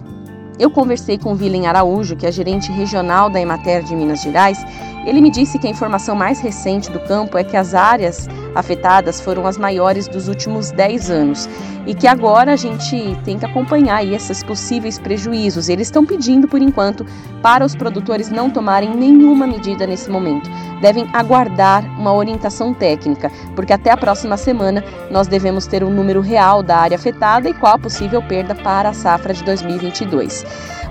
[0.59, 4.59] Eu conversei com Vilen Araújo, que é gerente regional da Emater de Minas Gerais.
[5.07, 9.21] Ele me disse que a informação mais recente do campo é que as áreas afetadas
[9.21, 11.49] foram as maiores dos últimos 10 anos
[11.87, 15.69] e que agora a gente tem que acompanhar aí esses possíveis prejuízos.
[15.69, 17.05] Eles estão pedindo, por enquanto,
[17.43, 20.49] para os produtores não tomarem nenhuma medida nesse momento.
[20.81, 26.23] Devem aguardar uma orientação técnica, porque até a próxima semana nós devemos ter um número
[26.23, 30.45] real da área afetada e qual a possível perda para a safra de 2022.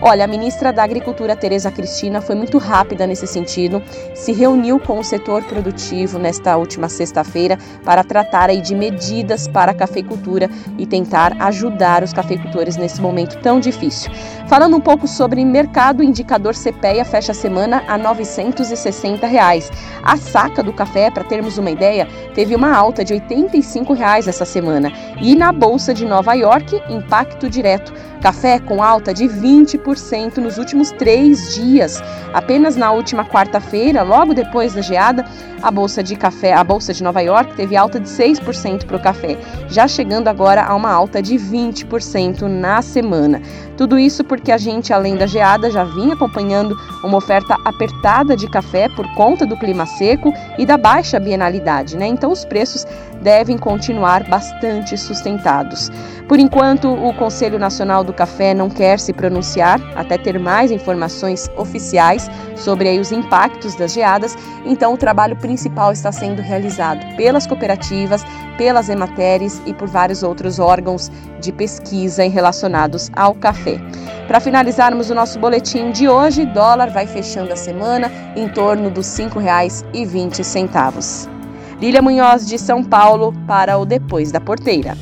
[0.05, 3.81] Olha, a ministra da Agricultura, Tereza Cristina, foi muito rápida nesse sentido,
[4.13, 9.71] se reuniu com o setor produtivo nesta última sexta-feira para tratar aí de medidas para
[9.71, 14.11] a cafeicultura e tentar ajudar os cafeicultores nesse momento tão difícil.
[14.49, 19.71] Falando um pouco sobre mercado, o indicador CPEA fecha a semana a 960 reais.
[20.03, 24.43] A saca do café, para termos uma ideia, teve uma alta de 85 reais essa
[24.43, 24.91] semana.
[25.21, 27.93] E na Bolsa de Nova York, impacto direto.
[28.23, 32.01] Café com alta de 20% nos últimos três dias.
[32.33, 35.25] Apenas na última quarta-feira, logo depois da geada,
[35.61, 39.01] a bolsa de café, a bolsa de Nova York teve alta de 6% para o
[39.01, 39.37] café,
[39.67, 43.41] já chegando agora a uma alta de 20% na semana.
[43.75, 48.47] Tudo isso porque a gente, além da geada, já vinha acompanhando uma oferta apertada de
[48.49, 52.07] café por conta do clima seco e da baixa bienalidade, né?
[52.07, 52.85] Então os preços
[53.23, 55.89] devem continuar bastante sustentados.
[56.27, 61.49] Por enquanto, o Conselho Nacional do Café não quer se pronunciar até ter mais informações
[61.57, 64.35] oficiais sobre os impactos das geadas,
[64.65, 68.23] então o trabalho principal está sendo realizado pelas cooperativas,
[68.57, 73.79] pelas emateres e por vários outros órgãos de pesquisa relacionados ao café.
[74.27, 79.17] Para finalizarmos o nosso boletim de hoje, dólar vai fechando a semana em torno dos
[79.17, 81.42] R$ 5,20.
[81.79, 84.97] Lília Munhoz de São Paulo para o Depois da Porteira.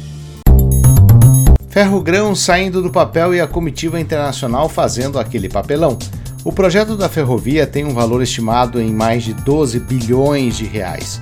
[1.69, 5.98] Ferrogrão saindo do papel e a comitiva internacional fazendo aquele papelão.
[6.43, 11.22] O projeto da ferrovia tem um valor estimado em mais de 12 bilhões de reais.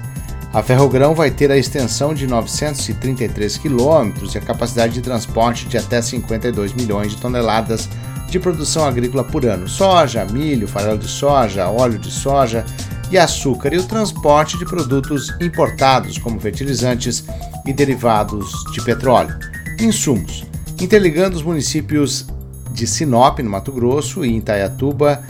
[0.51, 5.77] A Ferrogrão vai ter a extensão de 933 quilômetros e a capacidade de transporte de
[5.77, 7.87] até 52 milhões de toneladas
[8.29, 12.65] de produção agrícola por ano: soja, milho, farelo de soja, óleo de soja
[13.11, 17.25] e açúcar, e o transporte de produtos importados, como fertilizantes
[17.65, 19.35] e derivados de petróleo.
[19.79, 20.45] Insumos,
[20.79, 22.27] interligando os municípios
[22.71, 25.23] de Sinop, no Mato Grosso, e Itaiatuba,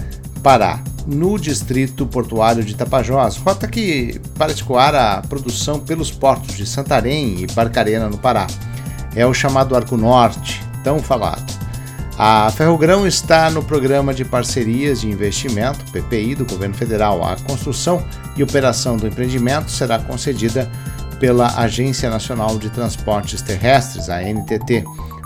[0.43, 6.65] Pará, no distrito portuário de Tapajós, rota que para escoar a produção pelos portos de
[6.65, 8.47] Santarém e Barcarena, no Pará.
[9.15, 11.59] É o chamado Arco Norte, tão falado.
[12.21, 17.23] A Ferrogrão está no Programa de Parcerias de Investimento, PPI, do Governo Federal.
[17.23, 18.05] A construção
[18.35, 20.69] e operação do empreendimento será concedida
[21.17, 24.83] pela Agência Nacional de Transportes Terrestres, a NTT,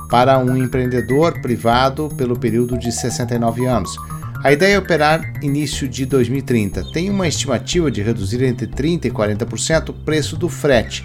[0.07, 3.95] para um empreendedor privado pelo período de 69 anos.
[4.43, 6.91] A ideia é operar início de 2030.
[6.91, 11.03] Tem uma estimativa de reduzir entre 30% e 40% o preço do frete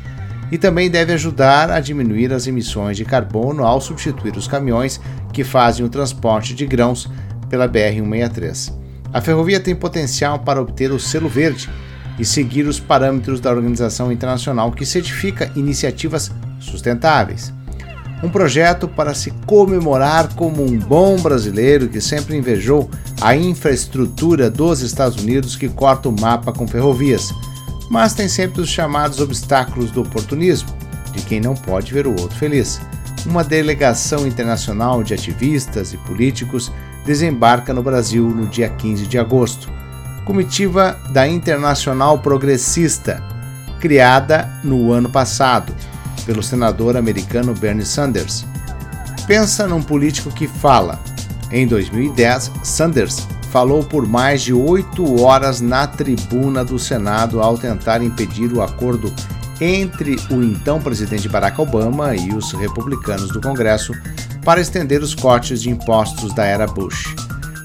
[0.50, 5.00] e também deve ajudar a diminuir as emissões de carbono ao substituir os caminhões
[5.32, 7.08] que fazem o transporte de grãos
[7.48, 8.72] pela BR-163.
[9.12, 11.68] A ferrovia tem potencial para obter o selo verde
[12.18, 17.52] e seguir os parâmetros da organização internacional que certifica iniciativas sustentáveis.
[18.22, 24.80] Um projeto para se comemorar como um bom brasileiro que sempre invejou a infraestrutura dos
[24.80, 27.32] Estados Unidos que corta o mapa com ferrovias
[27.88, 30.68] mas tem sempre os chamados obstáculos do oportunismo,
[31.12, 32.80] de quem não pode ver o outro feliz.
[33.26, 36.72] Uma delegação internacional de ativistas e políticos
[37.04, 39.70] desembarca no Brasil no dia 15 de agosto.
[40.24, 43.22] Comitiva da Internacional Progressista,
[43.80, 45.74] criada no ano passado
[46.26, 48.44] pelo senador americano Bernie Sanders.
[49.26, 51.00] Pensa num político que fala.
[51.50, 58.02] Em 2010, Sanders falou por mais de oito horas na tribuna do Senado ao tentar
[58.02, 59.12] impedir o acordo
[59.60, 63.92] entre o então presidente Barack Obama e os republicanos do Congresso
[64.44, 67.14] para estender os cortes de impostos da era Bush.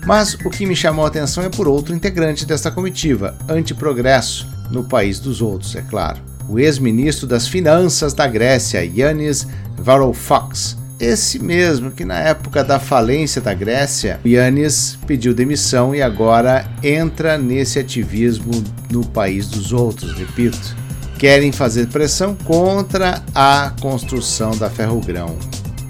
[0.05, 4.83] Mas o que me chamou a atenção é por outro integrante desta comitiva, anti-progresso, no
[4.83, 6.19] país dos outros, é claro.
[6.49, 9.47] O ex-ministro das Finanças da Grécia, Yanis
[9.77, 16.65] Varoufakis, esse mesmo que na época da falência da Grécia, Yannis pediu demissão e agora
[16.81, 20.75] entra nesse ativismo no país dos outros, repito.
[21.17, 25.37] Querem fazer pressão contra a construção da Ferrogrão,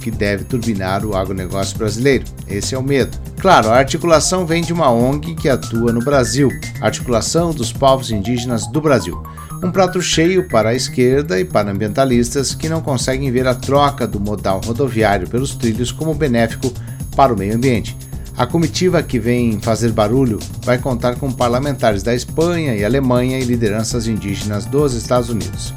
[0.01, 2.25] que deve turbinar o agronegócio brasileiro.
[2.47, 3.17] Esse é o medo.
[3.39, 6.49] Claro, a articulação vem de uma ONG que atua no Brasil,
[6.81, 9.21] Articulação dos Povos Indígenas do Brasil
[9.63, 14.05] um prato cheio para a esquerda e para ambientalistas que não conseguem ver a troca
[14.05, 16.71] do modal rodoviário pelos trilhos como benéfico
[17.15, 17.95] para o meio ambiente.
[18.35, 23.45] A comitiva que vem fazer barulho vai contar com parlamentares da Espanha e Alemanha e
[23.45, 25.73] lideranças indígenas dos Estados Unidos.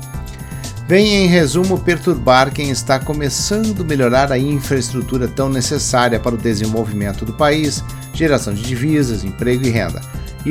[0.88, 6.38] Vem, em resumo, perturbar quem está começando a melhorar a infraestrutura tão necessária para o
[6.38, 10.00] desenvolvimento do país, geração de divisas, emprego e renda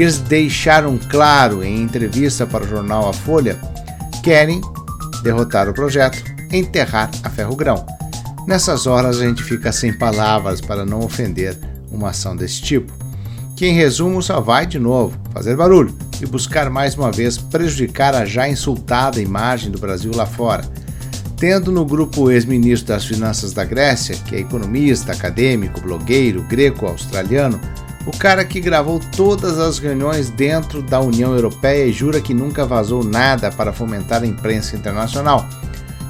[0.01, 3.57] eles deixaram claro em entrevista para o jornal A Folha
[4.23, 4.61] querem
[5.23, 7.85] derrotar o projeto, enterrar a ferrogrão.
[8.47, 11.57] Nessas horas a gente fica sem palavras para não ofender
[11.91, 12.93] uma ação desse tipo,
[13.55, 18.13] que em resumo só vai de novo fazer barulho e buscar mais uma vez prejudicar
[18.13, 20.63] a já insultada imagem do Brasil lá fora.
[21.37, 27.59] Tendo no grupo ex-ministro das Finanças da Grécia, que é economista, acadêmico, blogueiro, greco-australiano,
[28.05, 32.65] o cara que gravou todas as reuniões dentro da União Europeia e jura que nunca
[32.65, 35.45] vazou nada para fomentar a imprensa internacional.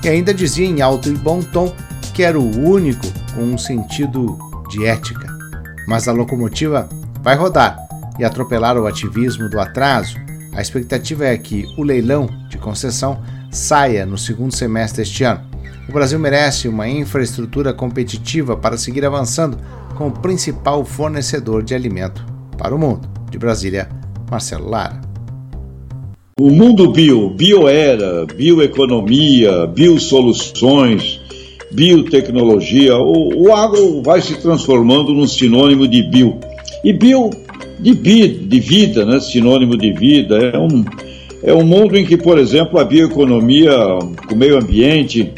[0.04, 1.74] E ainda dizia em alto e bom tom
[2.14, 4.38] que era o único com um sentido
[4.70, 5.28] de ética.
[5.88, 6.90] Mas a locomotiva
[7.22, 7.78] vai rodar
[8.20, 10.18] e atropelar o ativismo do atraso.
[10.54, 15.42] A expectativa é que o leilão de concessão saia no segundo semestre deste ano.
[15.88, 19.58] O Brasil merece uma infraestrutura competitiva para seguir avançando
[19.96, 22.26] como principal fornecedor de alimento
[22.58, 23.08] para o mundo.
[23.32, 23.90] De Brasília,
[24.30, 25.02] Marcelo Lara.
[26.40, 31.20] O mundo bio, bioera, bioeconomia, biosoluções,
[31.72, 36.38] biotecnologia, o, o agro vai se transformando num sinônimo de bio.
[36.84, 37.30] E bio
[37.80, 39.20] de, bi, de vida, né?
[39.20, 40.38] sinônimo de vida.
[40.38, 40.86] É um,
[41.44, 43.74] é um mundo em que, por exemplo, a bioeconomia,
[44.30, 45.32] o meio ambiente,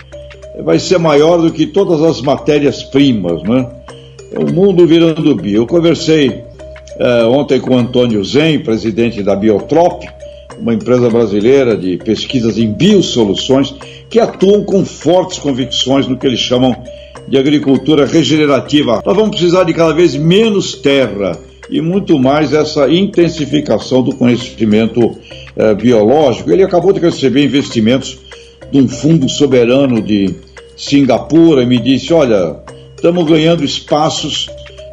[0.63, 3.43] vai ser maior do que todas as matérias-primas.
[3.43, 3.69] Né?
[4.35, 5.61] O mundo virando bio.
[5.61, 6.43] Eu conversei
[6.99, 10.03] é, ontem com o Antônio Zen, presidente da Biotrop,
[10.59, 13.73] uma empresa brasileira de pesquisas em biosoluções,
[14.09, 16.75] que atuam com fortes convicções no que eles chamam
[17.27, 19.01] de agricultura regenerativa.
[19.05, 21.37] Nós vamos precisar de cada vez menos terra
[21.69, 25.15] e muito mais essa intensificação do conhecimento
[25.55, 26.49] eh, biológico.
[26.49, 28.17] Ele acabou de receber investimentos
[28.71, 30.33] de um fundo soberano de
[30.75, 32.55] Singapura e me disse: Olha,
[32.97, 34.49] estamos ganhando espaços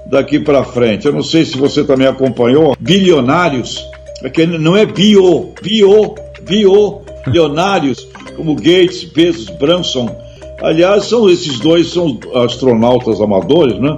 [0.07, 1.07] daqui para frente.
[1.07, 3.83] Eu não sei se você também acompanhou, bilionários,
[4.23, 8.07] é que não é bio, bio, bio, bilionários,
[8.37, 10.15] como Gates, Bezos, Branson.
[10.63, 13.97] Aliás, são esses dois são astronautas amadores, né?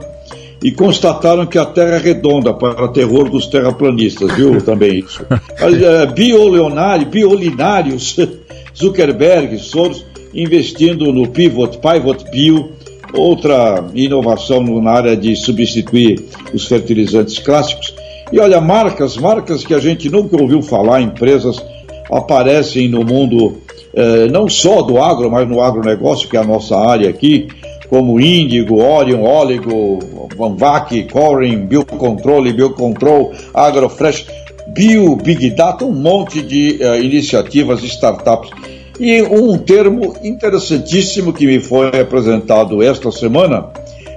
[0.63, 4.59] E constataram que a Terra é redonda, para terror dos terraplanistas, viu?
[4.63, 5.25] Também isso.
[5.61, 8.17] É, bioleonários, biolinários,
[8.77, 12.76] Zuckerberg, Soros, investindo no Pivot, Pivot Bio,
[13.17, 16.23] outra inovação na área de substituir
[16.53, 17.95] os fertilizantes clássicos.
[18.33, 21.63] E olha, marcas, marcas que a gente nunca ouviu falar, empresas
[22.11, 23.59] aparecem no mundo
[23.95, 27.49] eh, não só do agro, mas no agronegócio, que é a nossa área aqui,
[27.89, 29.99] como Índigo, Orion, Oligo,
[30.37, 34.27] Vanvac, Corin, Biocontrole, Biocontrol, Agrofresh,
[34.69, 38.51] Bio, Big Data, um monte de uh, iniciativas, startups.
[38.99, 43.69] E um termo interessantíssimo que me foi apresentado esta semana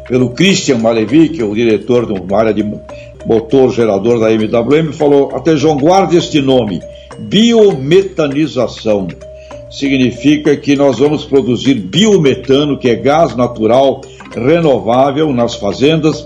[0.08, 2.66] pelo Christian Malevich, o diretor de uma área de
[3.26, 6.82] motor gerador da MWM, falou: até João, guarde este nome,
[7.20, 9.08] biometanização.
[9.70, 14.02] Significa que nós vamos produzir biometano, que é gás natural
[14.34, 16.26] renovável nas fazendas,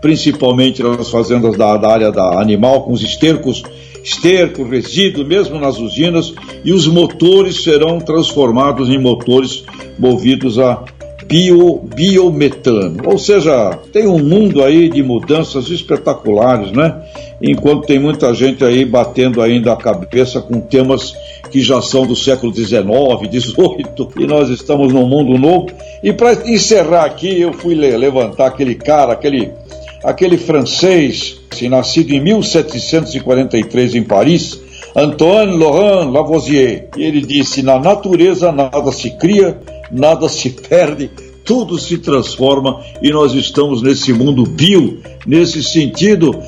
[0.00, 3.62] principalmente nas fazendas da, da área da animal, com os estercos
[4.02, 6.34] esterco, resíduo, mesmo nas usinas,
[6.64, 9.64] e os motores serão transformados em motores
[9.98, 10.84] movidos a
[11.26, 13.02] bio, biometano.
[13.06, 17.02] Ou seja, tem um mundo aí de mudanças espetaculares, né?
[17.40, 21.14] Enquanto tem muita gente aí batendo ainda a cabeça com temas
[21.50, 22.82] que já são do século XIX,
[23.30, 25.66] XVIII, e nós estamos num mundo novo.
[26.02, 29.52] E para encerrar aqui, eu fui levantar aquele cara, aquele
[30.02, 34.60] aquele francês, nascido em 1743 em Paris,
[34.94, 36.88] Antoine Laurent Lavoisier.
[36.96, 39.58] E ele disse: Na natureza nada se cria,
[39.90, 41.10] nada se perde,
[41.44, 46.38] tudo se transforma e nós estamos nesse mundo bio, nesse sentido,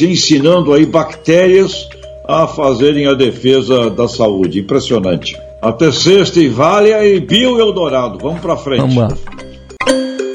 [0.00, 1.88] ensinando aí bactérias
[2.26, 4.60] a fazerem a defesa da saúde.
[4.60, 5.36] Impressionante.
[5.60, 8.18] Até sexta e Vália e Bio Eldorado.
[8.20, 8.80] Vamos para frente.
[8.80, 9.08] Vamos lá.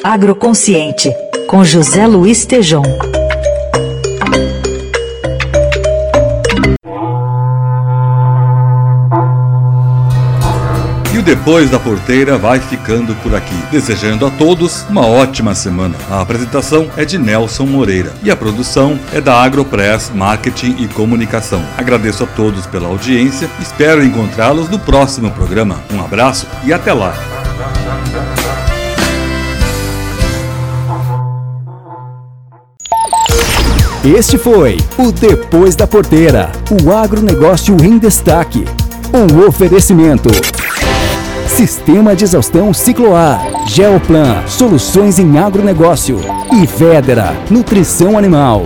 [0.03, 1.11] Agroconsciente
[1.47, 2.83] com José Luiz Tejom.
[11.13, 15.95] E o Depois da Porteira vai ficando por aqui, desejando a todos uma ótima semana.
[16.11, 21.63] A apresentação é de Nelson Moreira e a produção é da Agropress Marketing e Comunicação.
[21.77, 25.81] Agradeço a todos pela audiência, espero encontrá-los no próximo programa.
[25.93, 27.36] Um abraço e até lá!
[34.15, 36.49] Este foi o Depois da Porteira,
[36.81, 38.63] o agronegócio em destaque.
[39.13, 40.29] Um oferecimento.
[41.45, 46.21] Sistema de exaustão Cicloar, Geoplan, soluções em agronegócio
[46.53, 48.65] e Federa, nutrição animal.